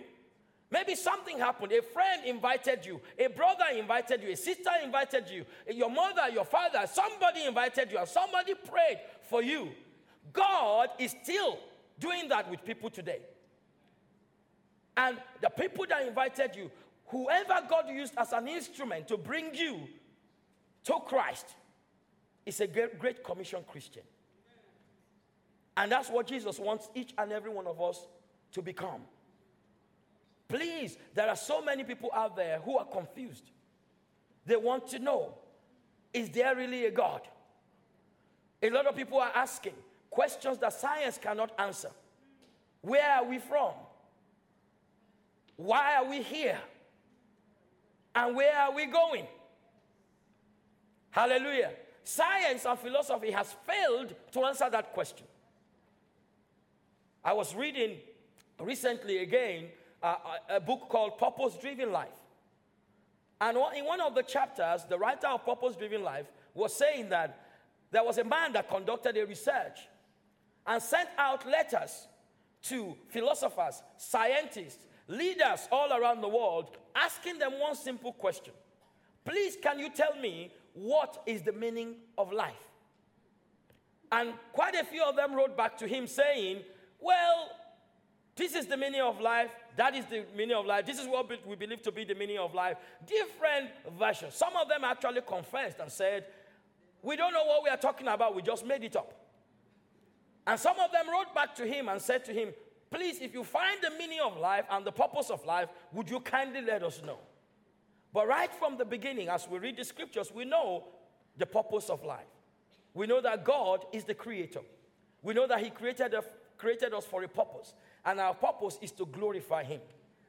[0.72, 1.72] Maybe something happened.
[1.72, 6.46] A friend invited you, a brother invited you, a sister invited you, your mother, your
[6.46, 8.98] father, somebody invited you, and somebody prayed
[9.30, 9.70] for you.
[10.32, 11.60] God is still
[12.00, 13.20] doing that with people today.
[14.98, 16.72] And the people that invited you,
[17.06, 19.82] whoever God used as an instrument to bring you
[20.86, 21.56] to Christ,
[22.46, 24.04] is a great, great commission Christian.
[25.76, 28.06] And that's what Jesus wants each and every one of us
[28.52, 29.02] to become.
[30.48, 33.50] Please, there are so many people out there who are confused.
[34.46, 35.36] They want to know
[36.14, 37.22] is there really a God?
[38.62, 39.74] A lot of people are asking
[40.12, 41.90] questions that science cannot answer.
[42.82, 43.72] Where are we from?
[45.56, 46.60] Why are we here?
[48.14, 49.26] And where are we going?
[51.14, 51.70] Hallelujah.
[52.04, 55.28] Science and philosophy has failed to answer that question.
[57.24, 57.98] I was reading
[58.60, 59.68] recently again
[60.02, 60.16] uh,
[60.50, 62.10] a book called Purpose Driven Life.
[63.40, 67.46] And in one of the chapters, the writer of Purpose Driven Life was saying that
[67.92, 69.82] there was a man that conducted a research
[70.66, 72.08] and sent out letters
[72.64, 78.54] to philosophers, scientists, leaders all around the world, asking them one simple question
[79.24, 82.54] Please, can you tell me what is the meaning of life?
[84.12, 86.62] And quite a few of them wrote back to him saying,
[87.00, 87.50] Well,
[88.36, 89.52] this is the meaning of life.
[89.76, 90.86] That is the meaning of life.
[90.86, 92.78] This is what we believe to be the meaning of life.
[93.06, 94.36] Different versions.
[94.36, 96.26] Some of them actually confessed and said,
[97.02, 98.36] We don't know what we are talking about.
[98.36, 99.14] We just made it up.
[100.46, 102.50] And some of them wrote back to him and said to him,
[102.92, 106.20] Please, if you find the meaning of life and the purpose of life, would you
[106.20, 107.18] kindly let us know?
[108.14, 110.86] But right from the beginning, as we read the scriptures, we know
[111.38, 112.28] the purpose of life.
[112.94, 114.62] We know that God is the creator.
[115.24, 116.14] We know that He created,
[116.58, 117.74] created us for a purpose
[118.06, 119.82] and our purpose is to glorify Him.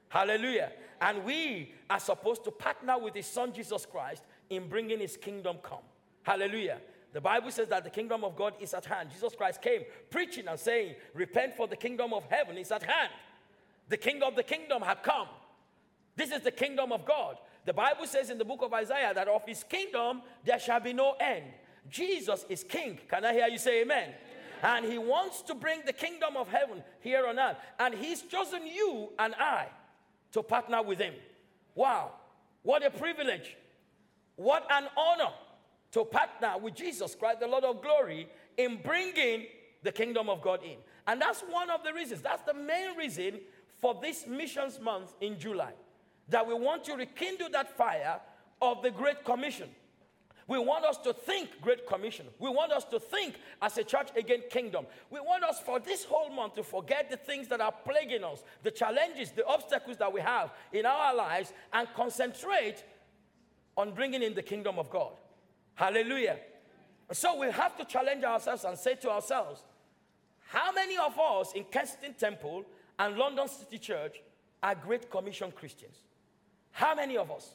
[0.08, 0.70] Hallelujah.
[1.00, 5.56] And we are supposed to partner with His Son Jesus Christ in bringing His kingdom
[5.62, 5.82] come.
[6.22, 6.78] Hallelujah.
[7.12, 9.10] The Bible says that the kingdom of God is at hand.
[9.12, 13.10] Jesus Christ came preaching and saying, Repent for the kingdom of heaven is at hand.
[13.88, 15.28] The king of the kingdom had come.
[16.16, 17.36] This is the kingdom of God.
[17.64, 20.92] The Bible says in the book of Isaiah that of his kingdom there shall be
[20.92, 21.44] no end.
[21.88, 22.98] Jesus is king.
[23.08, 24.10] Can I hear you say amen?
[24.62, 27.58] And He wants to bring the kingdom of heaven here on earth.
[27.78, 29.68] And He's chosen you and I
[30.32, 31.14] to partner with Him.
[31.74, 32.12] Wow,
[32.62, 33.56] what a privilege.
[34.36, 35.32] What an honor
[35.92, 39.46] to partner with Jesus Christ, the Lord of glory, in bringing
[39.82, 40.76] the kingdom of God in.
[41.06, 43.40] And that's one of the reasons, that's the main reason
[43.80, 45.74] for this missions month in July.
[46.28, 48.20] That we want to rekindle that fire
[48.62, 49.68] of the Great Commission.
[50.46, 52.26] We want us to think Great Commission.
[52.38, 54.86] We want us to think as a church again kingdom.
[55.10, 58.42] We want us for this whole month to forget the things that are plaguing us,
[58.62, 62.84] the challenges, the obstacles that we have in our lives, and concentrate
[63.76, 65.12] on bringing in the kingdom of God.
[65.74, 66.36] Hallelujah.
[67.12, 69.64] So we have to challenge ourselves and say to ourselves,
[70.48, 72.64] how many of us in Kensington Temple
[72.98, 74.20] and London City Church
[74.62, 75.96] are Great Commission Christians?
[76.74, 77.54] How many of us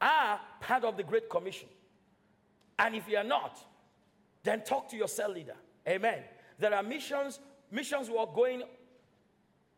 [0.00, 1.68] are part of the Great Commission?
[2.78, 3.58] And if you are not,
[4.42, 5.56] then talk to your cell leader.
[5.86, 6.20] Amen.
[6.58, 7.38] There are missions,
[7.70, 8.62] missions who are going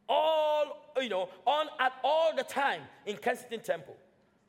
[0.08, 3.96] all, you know, on at all the time in Kensington Temple.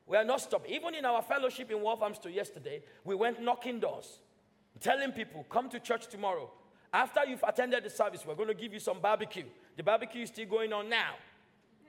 [0.05, 0.71] We are not stopping.
[0.71, 4.19] Even in our fellowship in Wolverhampton yesterday, we went knocking doors,
[4.79, 6.51] telling people, come to church tomorrow.
[6.93, 9.45] After you've attended the service, we're going to give you some barbecue.
[9.75, 11.15] The barbecue is still going on now.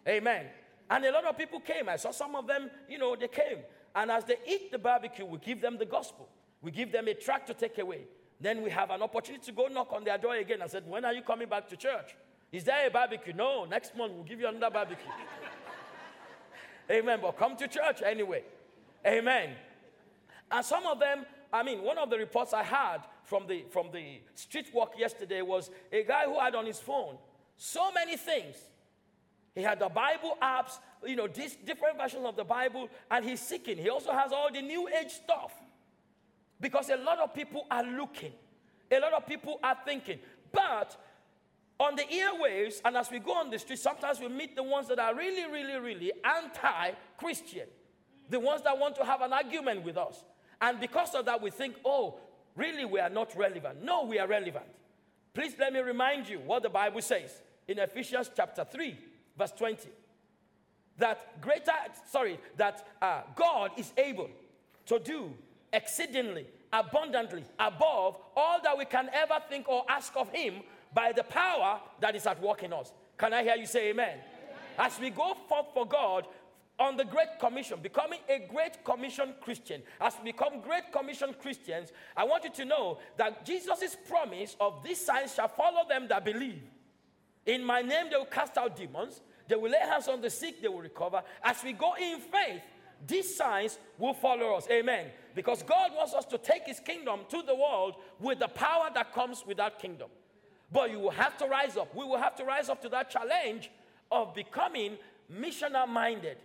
[0.08, 0.46] Amen.
[0.90, 1.88] And a lot of people came.
[1.88, 3.58] I saw some of them, you know, they came.
[3.94, 6.28] And as they eat the barbecue, we give them the gospel.
[6.60, 8.02] We give them a tract to take away.
[8.40, 10.62] Then we have an opportunity to go knock on their door again.
[10.62, 12.16] I said, When are you coming back to church?
[12.50, 13.32] Is there a barbecue?
[13.32, 15.12] No, next month we'll give you another barbecue.
[16.90, 17.20] Amen.
[17.22, 18.42] But come to church anyway.
[19.06, 19.50] Amen.
[20.50, 23.90] And some of them, I mean, one of the reports I had from the from
[23.92, 27.16] the street walk yesterday was a guy who had on his phone
[27.56, 28.56] so many things.
[29.60, 33.40] He had the Bible apps, you know, this different versions of the Bible, and he's
[33.40, 33.76] seeking.
[33.76, 35.52] He also has all the new age stuff.
[36.58, 38.32] Because a lot of people are looking,
[38.90, 40.18] a lot of people are thinking.
[40.50, 40.96] But
[41.78, 44.88] on the airwaves, and as we go on the street, sometimes we meet the ones
[44.88, 47.68] that are really, really, really anti Christian,
[48.30, 50.24] the ones that want to have an argument with us.
[50.62, 52.18] And because of that, we think, oh,
[52.56, 53.84] really, we are not relevant.
[53.84, 54.64] No, we are relevant.
[55.34, 58.98] Please let me remind you what the Bible says in Ephesians chapter 3,
[59.40, 59.88] verse 20.
[60.98, 61.72] That greater,
[62.10, 64.28] sorry, that uh, God is able
[64.84, 65.32] to do
[65.72, 70.56] exceedingly, abundantly, above all that we can ever think or ask of Him
[70.92, 72.92] by the power that is at work in us.
[73.16, 74.08] Can I hear you say amen?
[74.08, 74.24] amen?
[74.78, 76.26] As we go forth for God
[76.78, 81.92] on the Great Commission, becoming a Great Commission Christian, as we become Great Commission Christians,
[82.14, 86.26] I want you to know that Jesus' promise of these signs shall follow them that
[86.26, 86.62] believe.
[87.46, 89.20] In my name, they will cast out demons.
[89.50, 91.22] They will lay hands on the sick, they will recover.
[91.42, 92.62] As we go in faith,
[93.04, 94.68] these signs will follow us.
[94.70, 95.08] Amen.
[95.34, 99.12] Because God wants us to take his kingdom to the world with the power that
[99.12, 100.08] comes with that kingdom.
[100.70, 101.92] But you will have to rise up.
[101.96, 103.72] We will have to rise up to that challenge
[104.12, 104.96] of becoming
[105.32, 106.36] missional minded,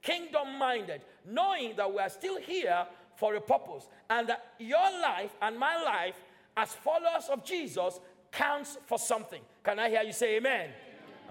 [0.00, 5.36] kingdom minded, knowing that we are still here for a purpose and that your life
[5.42, 6.16] and my life
[6.56, 8.00] as followers of Jesus
[8.32, 9.42] counts for something.
[9.62, 10.70] Can I hear you say amen?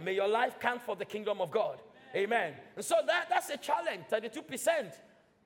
[0.03, 1.79] May your life count for the kingdom of God.
[2.15, 2.53] Amen.
[2.75, 4.03] And so that, that's a challenge.
[4.11, 4.93] 32%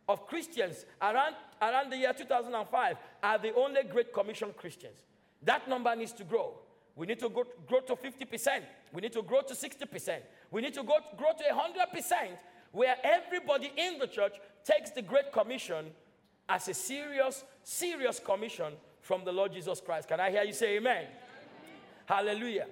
[0.10, 4.98] of Christians around, around the year 2005 are the only Great Commission Christians.
[5.44, 6.54] That number needs to grow.
[6.96, 8.62] We need to go, grow to 50%.
[8.92, 10.20] We need to grow to 60%.
[10.52, 12.30] We need to go, grow to 100%
[12.72, 15.88] where everybody in the church takes the Great Commission
[16.50, 20.08] as a serious, serious commission from the Lord Jesus Christ.
[20.08, 21.06] Can I hear you say amen?
[21.06, 21.08] amen.
[22.06, 22.68] Hallelujah.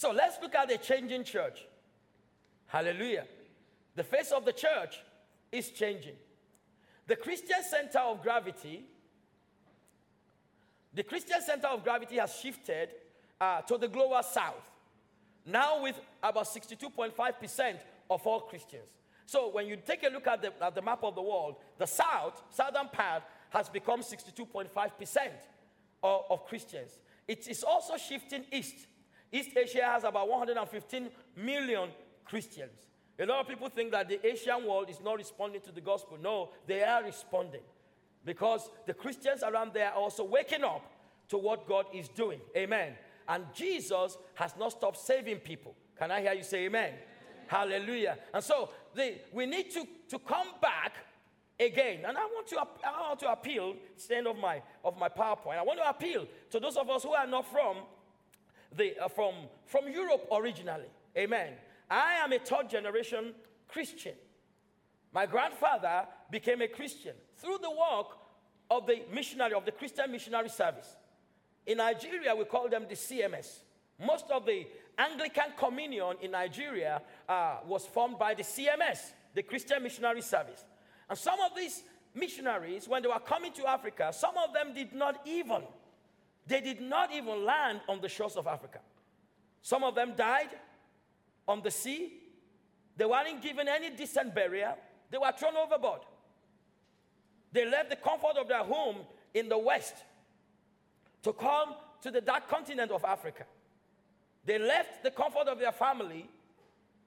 [0.00, 1.66] So let's look at the changing church.
[2.68, 3.26] Hallelujah.
[3.96, 4.98] The face of the church
[5.52, 6.14] is changing.
[7.06, 8.86] The Christian center of gravity,
[10.94, 12.88] the Christian center of gravity has shifted
[13.38, 14.70] uh, to the global south.
[15.44, 17.74] Now, with about 62.5%
[18.08, 18.88] of all Christians.
[19.26, 21.86] So, when you take a look at the, at the map of the world, the
[21.86, 24.70] south, southern part, has become 62.5%
[26.02, 26.92] of, of Christians.
[27.28, 28.86] It is also shifting east.
[29.32, 31.90] East Asia has about 115 million
[32.24, 32.72] Christians.
[33.18, 36.18] A lot of people think that the Asian world is not responding to the gospel.
[36.20, 37.60] No, they are responding
[38.24, 40.90] because the Christians around there are also waking up
[41.28, 42.40] to what God is doing.
[42.56, 42.94] Amen.
[43.28, 45.74] And Jesus has not stopped saving people.
[45.98, 46.94] Can I hear you say amen?
[46.94, 46.98] amen.
[47.46, 48.18] Hallelujah.
[48.32, 50.94] And so the, we need to, to come back
[51.58, 52.00] again.
[52.06, 55.08] And I want to, I want to appeal, it's the end of my, of my
[55.08, 55.58] PowerPoint.
[55.58, 57.76] I want to appeal to those of us who are not from
[58.76, 59.34] the, uh, from,
[59.66, 60.88] from Europe originally.
[61.16, 61.52] Amen.
[61.90, 63.34] I am a third generation
[63.68, 64.14] Christian.
[65.12, 68.16] My grandfather became a Christian through the work
[68.70, 70.96] of the missionary, of the Christian Missionary Service.
[71.66, 73.60] In Nigeria, we call them the CMS.
[73.98, 79.82] Most of the Anglican Communion in Nigeria uh, was formed by the CMS, the Christian
[79.82, 80.64] Missionary Service.
[81.08, 81.82] And some of these
[82.14, 85.62] missionaries, when they were coming to Africa, some of them did not even
[86.50, 88.80] they did not even land on the shores of Africa.
[89.62, 90.48] Some of them died
[91.46, 92.14] on the sea.
[92.96, 94.76] They weren't given any decent burial.
[95.12, 96.00] They were thrown overboard.
[97.52, 98.96] They left the comfort of their home
[99.32, 99.94] in the west
[101.22, 103.44] to come to the dark continent of Africa.
[104.44, 106.28] They left the comfort of their family.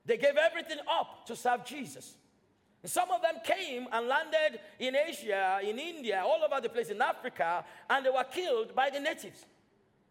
[0.06, 2.16] They gave everything up to serve Jesus.
[2.86, 7.02] Some of them came and landed in Asia, in India, all over the place, in
[7.02, 9.46] Africa, and they were killed by the natives.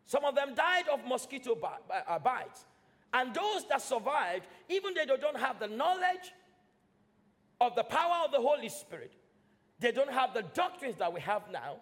[0.07, 2.65] Some of them died of mosquito uh, bites.
[3.13, 6.33] And those that survived, even though they don't have the knowledge
[7.61, 9.13] of the power of the Holy Spirit,
[9.79, 11.77] they don't have the doctrines that we have now.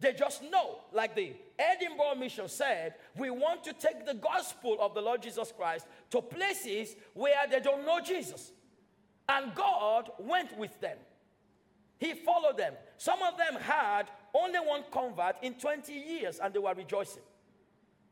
[0.00, 4.94] They just know, like the Edinburgh mission said, we want to take the gospel of
[4.94, 8.52] the Lord Jesus Christ to places where they don't know Jesus.
[9.28, 10.96] And God went with them.
[11.98, 12.74] He followed them.
[12.96, 14.04] Some of them had
[14.34, 17.22] only one convert in 20 years and they were rejoicing.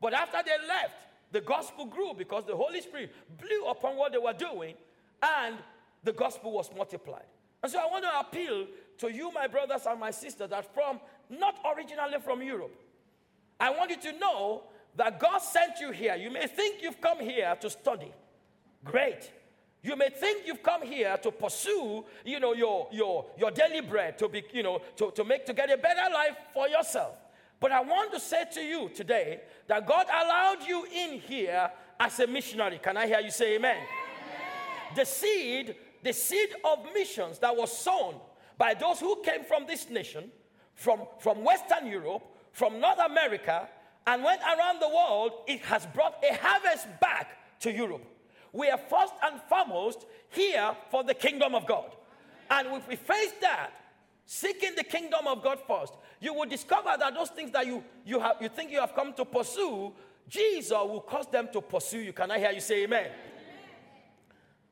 [0.01, 0.95] But after they left,
[1.31, 4.75] the gospel grew because the Holy Spirit blew upon what they were doing
[5.21, 5.57] and
[6.03, 7.25] the gospel was multiplied.
[7.63, 8.67] And so I want to appeal
[8.99, 10.99] to you, my brothers and my sisters, that from
[11.29, 12.73] not originally from Europe,
[13.59, 14.63] I want you to know
[14.95, 16.15] that God sent you here.
[16.15, 18.11] You may think you've come here to study.
[18.83, 19.31] Great.
[19.87, 24.17] You may think you've come here to pursue, you know, your, your, your daily bread,
[24.17, 27.15] to be, you know, to, to make, to get a better life for yourself.
[27.57, 31.71] But I want to say to you today that God allowed you in here
[32.01, 32.81] as a missionary.
[32.83, 33.77] Can I hear you say amen?
[33.77, 33.87] amen?
[34.93, 38.15] The seed, the seed of missions that was sown
[38.57, 40.29] by those who came from this nation,
[40.75, 43.69] from, from Western Europe, from North America,
[44.05, 48.03] and went around the world, it has brought a harvest back to Europe.
[48.53, 51.91] We are first and foremost here for the kingdom of God.
[52.49, 53.71] And if we face that,
[54.25, 58.19] seeking the kingdom of God first, you will discover that those things that you, you,
[58.19, 59.93] have, you think you have come to pursue,
[60.27, 62.13] Jesus will cause them to pursue you.
[62.13, 63.05] Can I hear you say amen?
[63.05, 63.17] amen?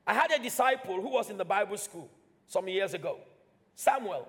[0.06, 2.08] I had a disciple who was in the Bible school
[2.46, 3.18] some years ago,
[3.74, 4.28] Samuel.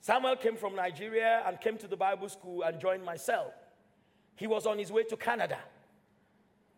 [0.00, 3.52] Samuel came from Nigeria and came to the Bible school and joined myself.
[4.36, 5.58] He was on his way to Canada.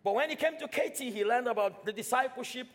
[0.04, 2.68] But when he came to KT, he learned about the discipleship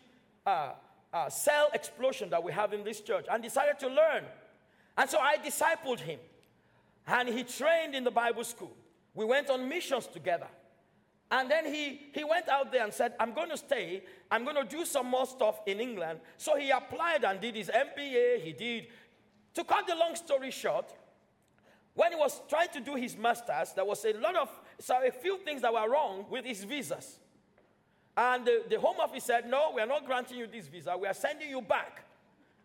[0.46, 0.72] uh,
[1.12, 4.24] uh, cell explosion that we have in this church and decided to learn.
[4.96, 6.18] And so I discipled him.
[7.06, 8.74] And he trained in the Bible school.
[9.14, 10.48] We went on missions together.
[11.30, 14.04] And then he, he went out there and said, I'm going to stay.
[14.30, 16.20] I'm going to do some more stuff in England.
[16.36, 18.42] So he applied and did his MBA.
[18.42, 18.86] He did.
[19.54, 20.92] To cut the long story short,
[21.94, 25.12] when he was trying to do his master's, there was a lot of, so a
[25.12, 27.18] few things that were wrong with his visas.
[28.16, 31.06] And the, the Home Office said, No, we are not granting you this visa, we
[31.06, 32.04] are sending you back.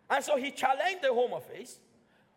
[0.10, 1.80] And so he challenged the Home Office.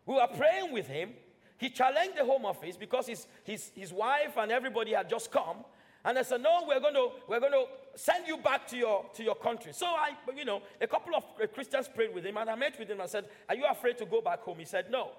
[0.05, 1.11] We were praying with him.
[1.57, 5.57] He challenged the Home Office because his, his, his wife and everybody had just come.
[6.05, 7.65] And they said, No, we're going to, we're going to
[7.95, 9.73] send you back to your, to your country.
[9.73, 11.23] So I, you know, a couple of
[11.53, 14.05] Christians prayed with him, and I met with him and said, Are you afraid to
[14.05, 14.59] go back home?
[14.59, 15.11] He said, No.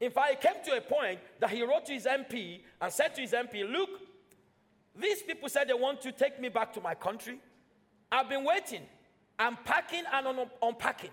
[0.00, 3.14] In fact, it came to a point that he wrote to his MP and said
[3.14, 3.88] to his MP, Look,
[4.94, 7.38] these people said they want to take me back to my country.
[8.10, 8.82] I've been waiting.
[9.38, 11.10] I'm packing and un- unpacking.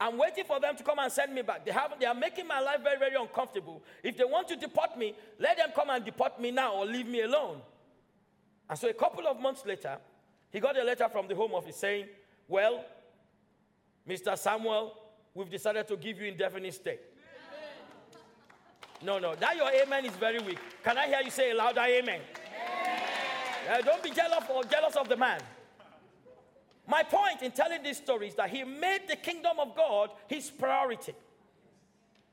[0.00, 1.66] I'm waiting for them to come and send me back.
[1.66, 3.82] They, have, they are making my life very, very uncomfortable.
[4.02, 7.06] If they want to deport me, let them come and deport me now or leave
[7.06, 7.60] me alone.
[8.68, 9.98] And so a couple of months later,
[10.50, 12.06] he got a letter from the Home Office saying,
[12.48, 12.84] Well,
[14.08, 14.38] Mr.
[14.38, 14.94] Samuel,
[15.34, 16.98] we've decided to give you indefinite stay.
[19.02, 20.58] No, no, that your amen is very weak.
[20.84, 22.20] Can I hear you say a louder amen?
[23.70, 25.40] Uh, don't be jealous or jealous of the man.
[26.86, 30.50] My point in telling this story is that he made the kingdom of God his
[30.50, 31.14] priority.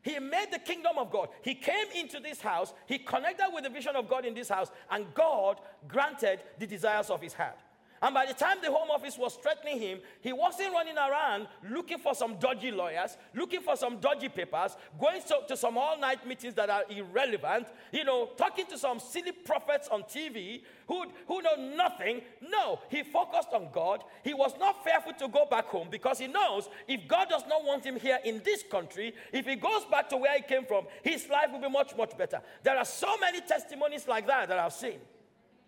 [0.01, 1.29] He made the kingdom of God.
[1.41, 4.71] He came into this house, he connected with the vision of God in this house,
[4.89, 7.57] and God granted the desires of his heart.
[8.01, 11.97] And by the time the Home Office was threatening him, he wasn't running around looking
[11.97, 16.25] for some dodgy lawyers, looking for some dodgy papers, going to, to some all night
[16.27, 21.41] meetings that are irrelevant, you know, talking to some silly prophets on TV who, who
[21.41, 22.21] know nothing.
[22.41, 24.03] No, he focused on God.
[24.23, 27.63] He was not fearful to go back home because he knows if God does not
[27.63, 30.85] want him here in this country, if he goes back to where he came from,
[31.03, 32.41] his life will be much, much better.
[32.63, 34.99] There are so many testimonies like that that I've seen.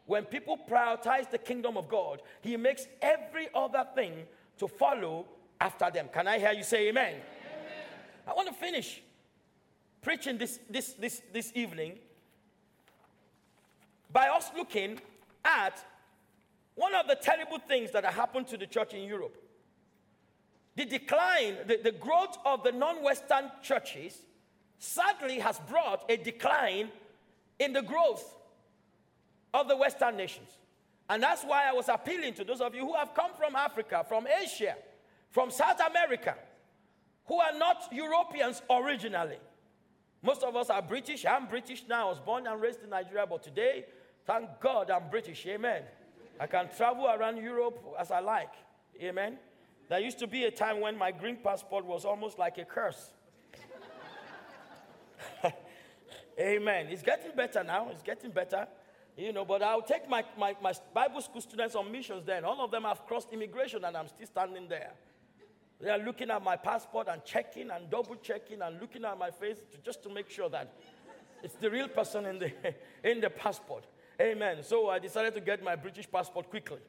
[0.10, 4.24] When people prioritize the kingdom of God, He makes every other thing
[4.57, 5.28] to follow
[5.62, 6.10] after them.
[6.12, 7.14] Can I hear you say amen?
[7.14, 7.22] amen.
[8.28, 9.03] I want to finish
[10.01, 11.99] preaching this, this, this, this evening
[14.12, 14.99] by us looking
[15.45, 15.86] at
[16.74, 19.38] one of the terrible things that have happened to the church in Europe.
[20.76, 24.24] The decline, the, the growth of the non Western churches
[24.80, 26.89] sadly has brought a decline
[27.60, 28.38] in the growth
[29.54, 30.50] of the Western nations.
[31.10, 34.06] And that's why I was appealing to those of you who have come from Africa,
[34.08, 34.76] from Asia,
[35.32, 36.36] from South America,
[37.26, 39.38] who are not Europeans originally.
[40.22, 41.26] Most of us are British.
[41.26, 42.08] I'm British now.
[42.08, 43.86] I was born and raised in Nigeria, but today,
[44.26, 45.45] thank God I'm British.
[45.47, 45.84] Amen.
[46.39, 48.52] I can travel around Europe as I like.
[49.02, 49.38] Amen.
[49.88, 53.14] There used to be a time when my green passport was almost like a curse.
[56.39, 56.88] Amen.
[56.89, 57.89] It's getting better now.
[57.89, 58.68] It's getting better.
[59.20, 62.45] You know, but I'll take my, my, my Bible school students on missions then.
[62.45, 64.93] All of them have crossed immigration and I'm still standing there.
[65.82, 69.30] They are looking at my passport and checking and double checking and looking at my
[69.30, 70.74] face to, just to make sure that
[71.43, 72.53] it's the real person in the,
[73.03, 73.84] in the passport.
[74.22, 74.63] Amen.
[74.63, 76.80] So I decided to get my British passport quickly.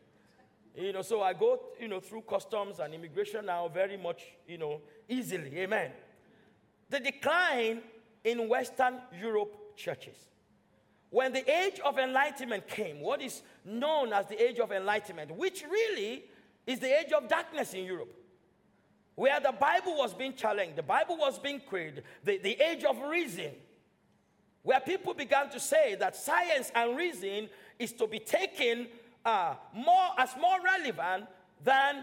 [0.76, 4.58] You know, so I go, you know, through customs and immigration now very much, you
[4.58, 5.58] know, easily.
[5.58, 5.90] Amen.
[6.90, 7.80] The decline
[8.22, 10.30] in Western Europe churches.
[11.10, 15.64] When the age of enlightenment came, what is known as the age of enlightenment, which
[15.68, 16.24] really
[16.66, 18.14] is the age of darkness in Europe
[19.20, 22.98] where the Bible was being challenged, the Bible was being created, the, the age of
[23.02, 23.50] reason,
[24.62, 28.86] where people began to say that science and reason is to be taken
[29.26, 31.26] uh, more as more relevant
[31.62, 32.02] than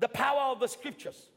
[0.00, 1.28] the power of the scriptures.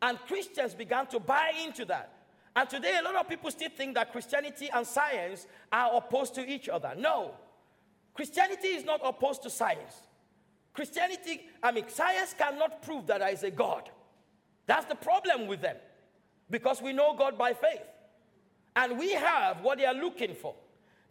[0.00, 2.12] And Christians began to buy into that.
[2.58, 6.44] And today, a lot of people still think that Christianity and science are opposed to
[6.44, 6.92] each other.
[6.98, 7.30] No,
[8.12, 10.02] Christianity is not opposed to science.
[10.74, 13.88] Christianity, I mean, science cannot prove that there is a God.
[14.66, 15.76] That's the problem with them
[16.50, 17.84] because we know God by faith.
[18.74, 20.56] And we have what they are looking for.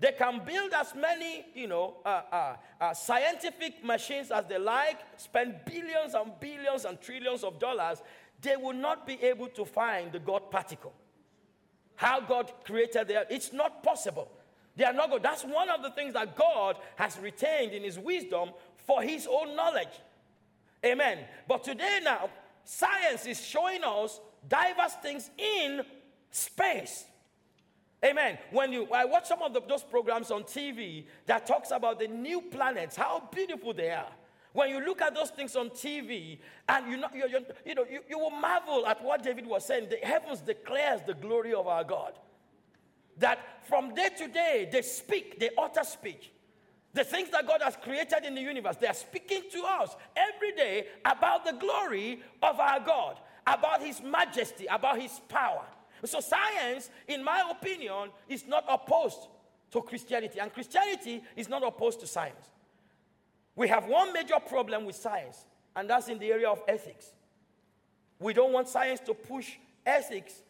[0.02, 4.98] They can build as many, you know, uh, uh, uh, scientific machines as they like,
[5.16, 8.04] spend billions and billions and trillions of dollars.
[8.42, 10.92] They will not be able to find the God particle.
[11.98, 13.28] How God created the earth.
[13.30, 14.32] It's not possible.
[14.76, 15.24] They are not good.
[15.24, 18.52] That's one of the things that God has retained in His wisdom
[18.86, 19.90] for His own knowledge.
[20.86, 21.20] Amen.
[21.48, 22.30] But today now,
[22.64, 25.82] science is showing us diverse things in
[26.30, 27.06] space.
[28.06, 28.38] Amen.
[28.52, 32.08] When you I watch some of the, those programs on TV that talks about the
[32.08, 34.12] new planets, how beautiful they are.
[34.54, 37.86] When you look at those things on TV, and you know, you, you, you know,
[37.90, 39.88] you, you will marvel at what David was saying.
[39.90, 42.14] The heavens declares the glory of our God.
[43.20, 46.32] That from day to day they speak, they utter speech.
[46.94, 50.54] The things that God has created in the universe, they are speaking to us every
[50.54, 55.66] day about the glory of our God, about His majesty, about His power.
[56.06, 59.28] So, science, in my opinion, is not opposed
[59.72, 62.50] to Christianity, and Christianity is not opposed to science.
[63.58, 65.46] We have one major problem with science,
[65.76, 67.08] and that's in the area of ethics.
[68.20, 69.54] We don't want science to push
[69.84, 70.44] ethics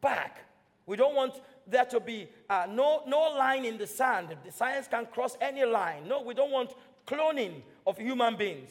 [0.00, 0.38] back.
[0.86, 4.36] We don't want there to be uh, no, no line in the sand.
[4.44, 6.06] The science can cross any line.
[6.06, 6.70] No, we don't want
[7.04, 8.70] cloning of human beings.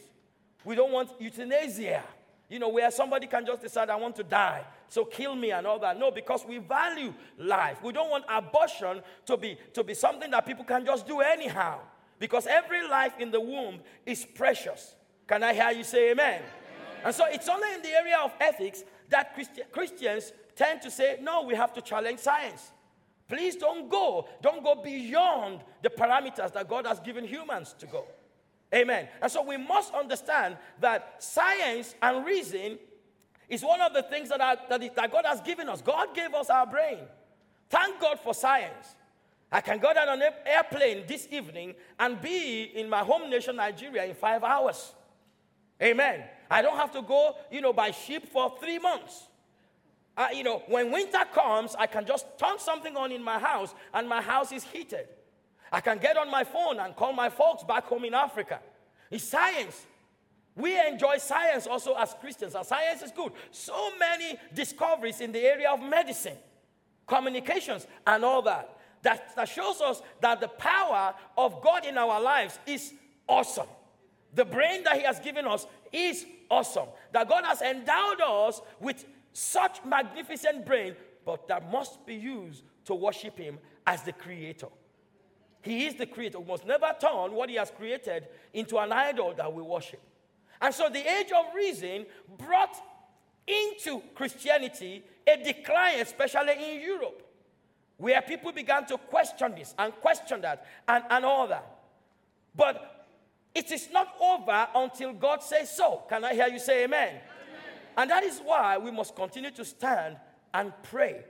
[0.63, 2.03] We don't want euthanasia,
[2.49, 5.67] you know, where somebody can just decide, I want to die, so kill me and
[5.67, 5.99] all that.
[5.99, 7.83] No, because we value life.
[7.83, 11.79] We don't want abortion to be, to be something that people can just do anyhow.
[12.21, 14.93] Because every life in the womb is precious.
[15.27, 16.35] Can I hear you say amen?
[16.35, 16.49] amen.
[17.03, 21.17] And so it's only in the area of ethics that Christi- Christians tend to say,
[21.19, 22.73] no, we have to challenge science.
[23.27, 24.27] Please don't go.
[24.39, 28.05] Don't go beyond the parameters that God has given humans to go.
[28.71, 29.07] Amen.
[29.19, 32.77] And so we must understand that science and reason
[33.49, 35.81] is one of the things that, are, that, is, that God has given us.
[35.81, 36.99] God gave us our brain.
[37.67, 38.95] Thank God for science.
[39.51, 43.57] I can go down on an airplane this evening and be in my home nation,
[43.57, 44.93] Nigeria, in five hours.
[45.81, 46.23] Amen.
[46.49, 49.27] I don't have to go, you know, by ship for three months.
[50.15, 53.73] Uh, you know, when winter comes, I can just turn something on in my house
[53.93, 55.07] and my house is heated.
[55.71, 58.59] I can get on my phone and call my folks back home in Africa.
[59.09, 59.85] It's science.
[60.55, 63.31] We enjoy science also as Christians, and science is good.
[63.51, 66.35] So many discoveries in the area of medicine,
[67.07, 68.77] communications, and all that.
[69.03, 72.93] That, that shows us that the power of God in our lives is
[73.27, 73.67] awesome.
[74.33, 76.87] The brain that He has given us is awesome.
[77.11, 80.95] That God has endowed us with such magnificent brain,
[81.25, 84.67] but that must be used to worship Him as the Creator.
[85.63, 86.39] He is the Creator.
[86.39, 90.01] We must never turn what He has created into an idol that we worship.
[90.59, 92.05] And so the age of reason
[92.37, 92.75] brought
[93.47, 97.30] into Christianity a decline, especially in Europe,
[98.01, 101.65] where people began to question this and question that and, and all that.
[102.55, 103.05] But
[103.53, 106.01] it is not over until God says so.
[106.09, 107.15] Can I hear you say amen?
[107.95, 110.17] And that is why we must continue to stand
[110.51, 111.23] and pray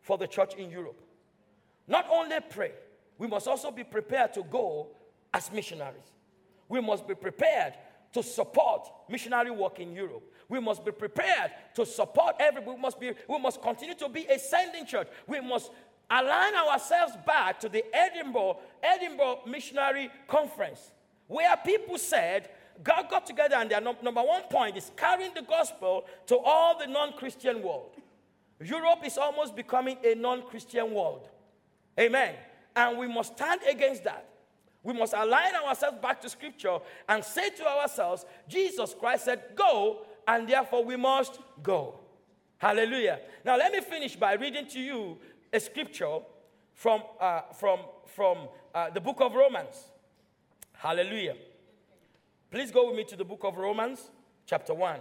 [0.00, 1.00] for the church in Europe.
[1.86, 2.72] Not only pray,
[3.18, 4.88] we must also be prepared to go
[5.34, 6.14] as missionaries.
[6.68, 7.74] We must be prepared
[8.14, 10.22] to support missionary work in Europe.
[10.48, 14.24] We must be prepared to support every we must be we must continue to be
[14.26, 15.08] a sending church.
[15.26, 15.70] We must
[16.10, 20.90] align ourselves back to the Edinburgh Edinburgh Missionary Conference
[21.26, 22.48] where people said
[22.82, 26.86] God got together and their number one point is carrying the gospel to all the
[26.86, 27.96] non Christian world.
[28.60, 31.28] Europe is almost becoming a non Christian world.
[31.98, 32.34] Amen.
[32.74, 34.28] And we must stand against that.
[34.82, 36.78] We must align ourselves back to Scripture
[37.08, 41.98] and say to ourselves, Jesus Christ said, Go, and therefore we must go.
[42.58, 43.20] Hallelujah.
[43.44, 45.18] Now, let me finish by reading to you
[45.52, 46.18] a scripture
[46.74, 49.86] from, uh, from, from uh, the book of Romans.
[50.72, 51.34] Hallelujah.
[52.50, 54.10] Please go with me to the book of Romans,
[54.46, 55.00] chapter 1.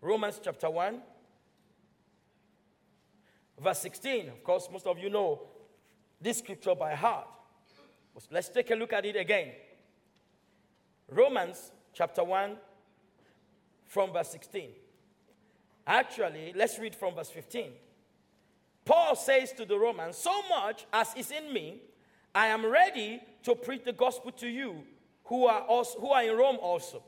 [0.00, 1.00] Romans chapter 1,
[3.60, 4.28] verse 16.
[4.28, 5.42] Of course, most of you know
[6.20, 7.26] this scripture by heart.
[8.30, 9.52] Let's take a look at it again.
[11.08, 12.56] Romans chapter 1,
[13.86, 14.70] from verse 16.
[15.86, 17.72] Actually, let's read from verse 15.
[18.84, 21.82] Paul says to the Romans, So much as is in me,
[22.34, 24.82] I am ready to preach the gospel to you
[25.24, 27.02] who are, also, who are in Rome also.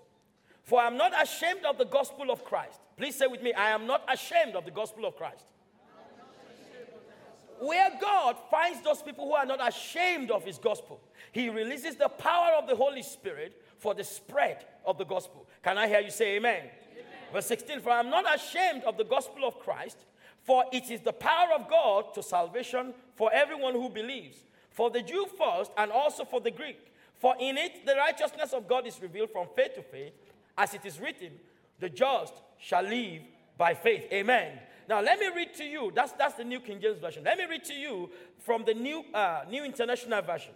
[0.62, 2.80] For I am not ashamed of the gospel of Christ.
[2.96, 5.44] Please say with me, I am not ashamed of the gospel of Christ.
[7.60, 11.00] Where God finds those people who are not ashamed of his gospel,
[11.32, 15.46] he releases the power of the Holy Spirit for the spread of the gospel.
[15.62, 16.62] Can I hear you say amen?
[16.62, 16.70] amen?
[17.32, 19.98] Verse 16 For I am not ashamed of the gospel of Christ,
[20.42, 25.02] for it is the power of God to salvation for everyone who believes, for the
[25.02, 26.92] Jew first and also for the Greek.
[27.18, 30.12] For in it the righteousness of God is revealed from faith to faith,
[30.58, 31.32] as it is written,
[31.80, 33.22] the just shall live
[33.56, 34.06] by faith.
[34.12, 34.58] Amen.
[34.88, 35.90] Now let me read to you.
[35.94, 37.24] That's that's the New King James version.
[37.24, 40.52] Let me read to you from the New uh, New International Version.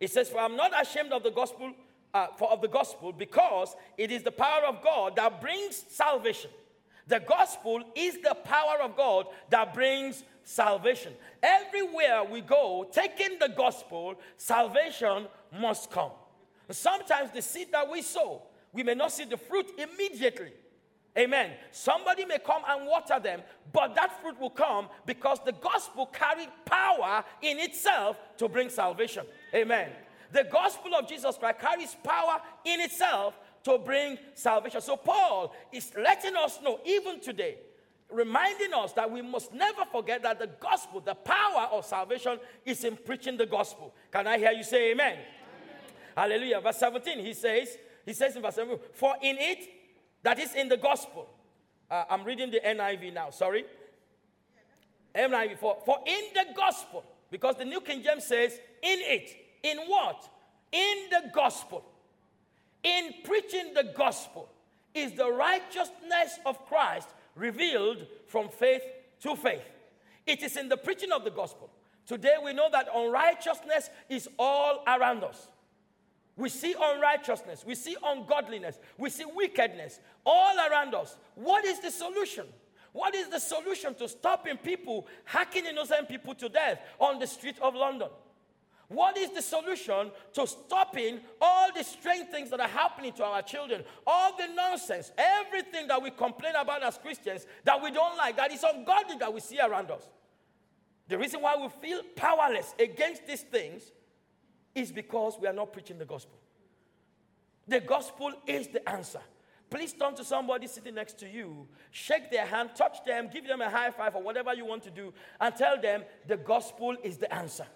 [0.00, 1.72] It says, "For I'm not ashamed of the gospel,
[2.12, 6.50] uh, for of the gospel, because it is the power of God that brings salvation."
[7.06, 11.16] The gospel is the power of God that brings salvation.
[11.42, 16.10] Everywhere we go, taking the gospel, salvation must come.
[16.70, 18.42] Sometimes the seed that we sow,
[18.72, 20.52] we may not see the fruit immediately.
[21.16, 21.52] Amen.
[21.70, 23.42] Somebody may come and water them,
[23.72, 29.24] but that fruit will come because the gospel carried power in itself to bring salvation.
[29.54, 29.90] Amen.
[30.32, 34.80] The gospel of Jesus Christ carries power in itself to bring salvation.
[34.80, 37.58] So, Paul is letting us know, even today,
[38.10, 42.84] reminding us that we must never forget that the gospel, the power of salvation, is
[42.84, 43.94] in preaching the gospel.
[44.12, 45.14] Can I hear you say amen?
[45.14, 45.22] amen.
[46.16, 46.60] Hallelujah.
[46.60, 49.68] Verse 17, he says, he says in verse 17, for in it,
[50.22, 51.28] that is in the gospel.
[51.90, 53.64] Uh, I'm reading the NIV now, sorry.
[55.14, 59.36] NIV, for, for in the gospel, because the New King James says, in it.
[59.62, 60.28] In what?
[60.72, 61.84] In the gospel
[62.86, 64.48] in preaching the gospel
[64.94, 68.82] is the righteousness of Christ revealed from faith
[69.22, 69.64] to faith.
[70.24, 71.68] It is in the preaching of the gospel.
[72.06, 75.48] Today we know that unrighteousness is all around us.
[76.36, 81.16] We see unrighteousness, we see ungodliness, we see wickedness all around us.
[81.34, 82.46] What is the solution?
[82.92, 87.56] What is the solution to stopping people hacking innocent people to death on the street
[87.60, 88.08] of London?
[88.88, 93.42] What is the solution to stopping all the strange things that are happening to our
[93.42, 93.82] children?
[94.06, 98.52] All the nonsense, everything that we complain about as Christians that we don't like, that
[98.52, 100.08] is ungodly that we see around us.
[101.08, 103.90] The reason why we feel powerless against these things
[104.74, 106.38] is because we are not preaching the gospel.
[107.66, 109.20] The gospel is the answer.
[109.68, 113.60] Please turn to somebody sitting next to you, shake their hand, touch them, give them
[113.60, 117.16] a high five or whatever you want to do, and tell them the gospel is
[117.16, 117.66] the answer.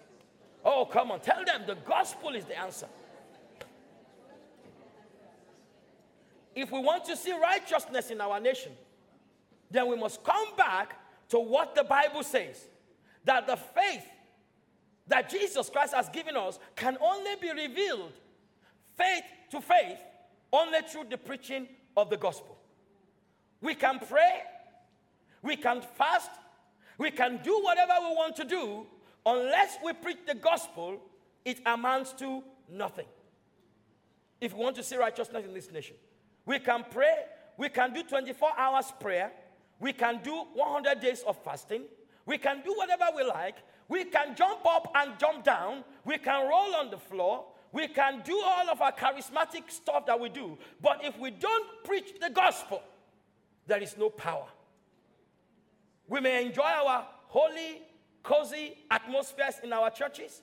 [0.63, 1.19] Oh, come on.
[1.19, 2.87] Tell them the gospel is the answer.
[6.53, 8.73] If we want to see righteousness in our nation,
[9.69, 10.97] then we must come back
[11.29, 12.67] to what the Bible says
[13.23, 14.05] that the faith
[15.07, 18.13] that Jesus Christ has given us can only be revealed
[18.97, 19.99] faith to faith
[20.51, 22.57] only through the preaching of the gospel.
[23.61, 24.41] We can pray,
[25.41, 26.31] we can fast,
[26.97, 28.85] we can do whatever we want to do,
[29.25, 30.99] Unless we preach the gospel,
[31.45, 33.05] it amounts to nothing.
[34.39, 35.95] If we want to see righteousness in this nation,
[36.45, 37.25] we can pray,
[37.57, 39.31] we can do 24 hours prayer,
[39.79, 41.83] we can do 100 days of fasting,
[42.25, 43.55] we can do whatever we like,
[43.87, 48.21] we can jump up and jump down, we can roll on the floor, we can
[48.23, 50.57] do all of our charismatic stuff that we do.
[50.81, 52.81] But if we don't preach the gospel,
[53.67, 54.47] there is no power.
[56.07, 57.81] We may enjoy our holy
[58.23, 60.41] cozy atmospheres in our churches.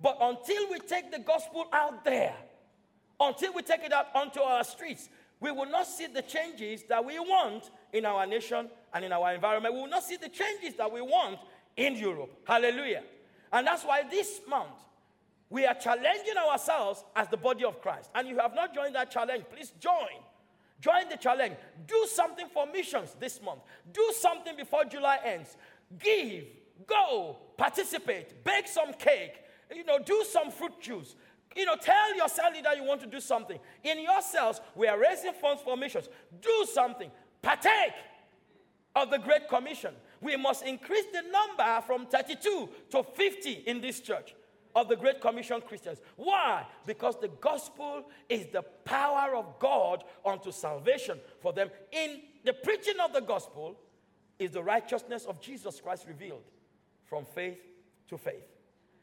[0.00, 2.34] But until we take the gospel out there,
[3.20, 5.08] until we take it out onto our streets,
[5.40, 9.34] we will not see the changes that we want in our nation and in our
[9.34, 9.74] environment.
[9.74, 11.38] We will not see the changes that we want
[11.76, 12.30] in Europe.
[12.46, 13.02] Hallelujah.
[13.52, 14.74] And that's why this month
[15.50, 18.10] we are challenging ourselves as the body of Christ.
[18.14, 20.20] And you have not joined that challenge, please join.
[20.80, 21.54] Join the challenge.
[21.86, 23.60] Do something for missions this month.
[23.92, 25.56] Do something before July ends.
[25.98, 26.44] Give
[26.86, 29.42] Go, participate, bake some cake,
[29.74, 31.14] you know, do some fruit juice.
[31.56, 33.58] You know, tell your cell leader you want to do something.
[33.84, 36.08] In your cells, we are raising funds for missions.
[36.40, 37.10] Do something.
[37.42, 37.92] Partake
[38.96, 39.94] of the Great Commission.
[40.20, 44.34] We must increase the number from 32 to 50 in this church
[44.74, 46.00] of the Great Commission Christians.
[46.16, 46.66] Why?
[46.86, 51.70] Because the gospel is the power of God unto salvation for them.
[51.92, 53.76] In the preaching of the gospel
[54.38, 56.42] is the righteousness of Jesus Christ revealed
[57.14, 57.60] from faith
[58.08, 58.42] to faith.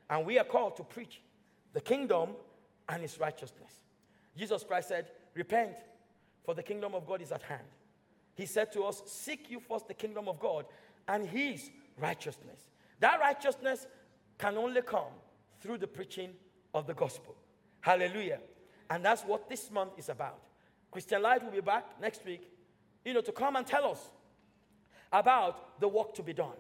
[0.09, 1.22] And we are called to preach
[1.72, 2.32] the kingdom
[2.89, 3.72] and its righteousness.
[4.36, 5.72] Jesus Christ said, Repent,
[6.43, 7.64] for the kingdom of God is at hand.
[8.36, 10.66] He said to us, Seek you first the kingdom of God
[11.07, 12.59] and his righteousness.
[12.99, 13.88] That righteousness
[14.38, 15.14] can only come
[15.62, 16.32] through the preaching
[16.74, 17.34] of the gospel.
[17.80, 18.39] Hallelujah.
[18.89, 20.41] And that's what this month is about.
[20.91, 22.45] Christian Light will be back next week,
[23.05, 24.01] you know, to come and tell us
[25.14, 26.57] about the work to be done.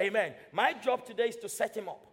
[0.00, 0.34] Amen.
[0.52, 2.06] My job today is to set him up,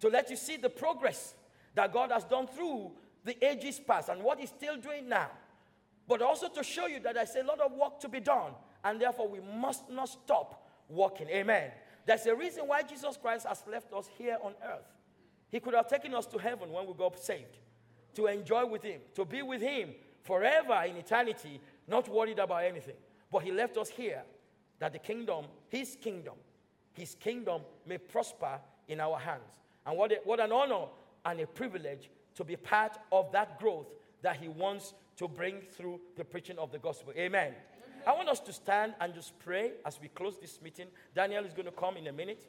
[0.00, 1.34] to let you see the progress
[1.74, 2.92] that God has done through
[3.24, 5.30] the ages past and what He's still doing now.
[6.08, 8.52] But also to show you that there's a lot of work to be done,
[8.84, 11.28] and therefore we must not stop working.
[11.28, 11.70] Amen.
[12.06, 14.86] There's a reason why Jesus Christ has left us here on earth.
[15.50, 17.58] He could have taken us to heaven when we got saved,
[18.14, 19.90] to enjoy with Him, to be with Him
[20.22, 22.96] forever in eternity, not worried about anything.
[23.30, 24.22] But He left us here
[24.78, 26.34] that the kingdom, His kingdom,
[26.96, 29.60] His kingdom may prosper in our hands.
[29.84, 30.86] And what, a, what an honor
[31.24, 33.86] and a privilege to be part of that growth
[34.22, 37.12] that He wants to bring through the preaching of the gospel.
[37.16, 37.48] Amen.
[37.48, 37.54] Amen.
[38.06, 40.86] I want us to stand and just pray as we close this meeting.
[41.14, 42.46] Daniel is going to come in a minute.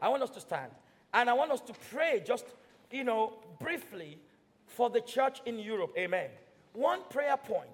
[0.00, 0.70] I want us to stand.
[1.12, 2.46] And I want us to pray just,
[2.90, 4.18] you know, briefly
[4.66, 5.92] for the church in Europe.
[5.98, 6.30] Amen.
[6.72, 7.68] One prayer point,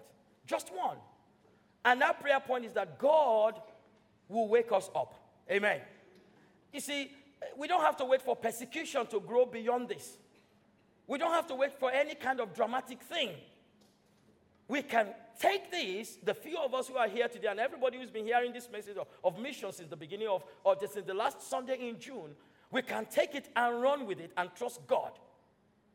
[0.46, 0.96] just one.
[1.84, 3.60] And that prayer point is that God
[4.28, 5.14] will wake us up.
[5.50, 5.80] Amen.
[6.72, 7.10] You see,
[7.56, 10.16] we don't have to wait for persecution to grow beyond this.
[11.06, 13.30] We don't have to wait for any kind of dramatic thing.
[14.68, 15.08] We can
[15.40, 18.52] take this, the few of us who are here today, and everybody who's been hearing
[18.52, 21.98] this message of, of mission since the beginning of, or since the last Sunday in
[21.98, 22.36] June,
[22.70, 25.10] we can take it and run with it and trust God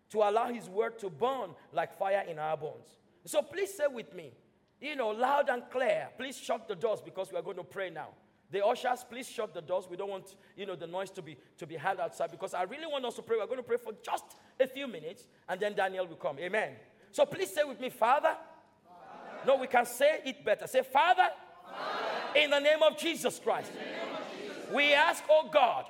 [0.09, 2.97] to allow His word to burn like fire in our bones.
[3.23, 4.33] So please say with me,
[4.81, 6.09] you know, loud and clear.
[6.17, 8.09] Please shut the doors because we are going to pray now.
[8.55, 9.85] The ushers, please shut the doors.
[9.89, 12.63] We don't want, you know, the noise to be to be heard outside because I
[12.63, 13.35] really want us to pray.
[13.37, 14.23] We're going to pray for just
[14.57, 16.39] a few minutes, and then Daniel will come.
[16.39, 16.69] Amen.
[17.11, 18.29] So please say with me, Father.
[18.87, 19.45] Father.
[19.45, 20.67] No, we can say it better.
[20.67, 21.27] Say, Father,
[21.65, 22.39] Father.
[22.39, 25.87] in the name of Jesus Christ, of Jesus we ask, oh God,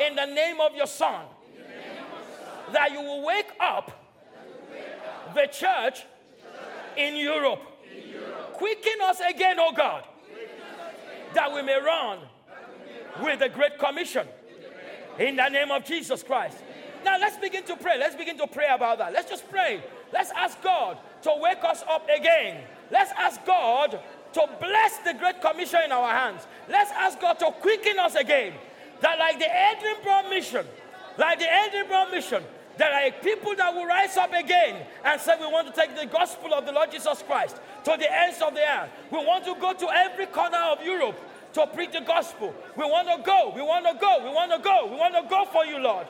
[0.00, 1.26] in the name of your Son,
[2.72, 3.92] that you will wake up
[5.32, 6.06] the church
[6.96, 7.62] in Europe.
[8.54, 10.02] Quicken us again, oh God,
[11.34, 12.18] that we may run
[13.22, 14.26] with the Great Commission
[15.18, 16.58] in the name of Jesus Christ.
[17.04, 17.98] Now let's begin to pray.
[17.98, 19.12] Let's begin to pray about that.
[19.12, 19.82] Let's just pray.
[20.12, 22.62] Let's ask God to wake us up again.
[22.90, 23.98] Let's ask God
[24.32, 26.46] to bless the Great Commission in our hands.
[26.68, 28.54] Let's ask God to quicken us again.
[29.00, 30.66] That, like the Edinburgh mission,
[31.18, 32.42] like the Edinburgh mission,
[32.78, 36.06] there are people that will rise up again and say, We want to take the
[36.06, 38.90] gospel of the Lord Jesus Christ to the ends of the earth.
[39.10, 41.18] We want to go to every corner of Europe
[41.54, 42.54] to preach the gospel.
[42.76, 43.52] We want to go.
[43.54, 44.18] We want to go.
[44.22, 44.88] We want to go.
[44.90, 46.06] We want to go for you, Lord.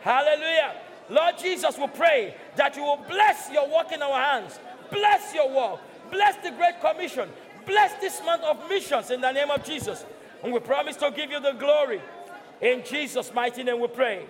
[0.00, 0.74] Hallelujah.
[1.08, 4.58] Lord Jesus, we pray that you will bless your work in our hands.
[4.90, 5.80] Bless your work.
[6.10, 7.28] Bless the Great Commission.
[7.64, 10.04] Bless this month of missions in the name of Jesus.
[10.42, 12.00] And we promise to give you the glory.
[12.60, 14.26] In Jesus' mighty name we pray.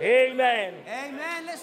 [0.00, 0.74] Amen.
[0.88, 1.46] Amen.
[1.46, 1.58] Let's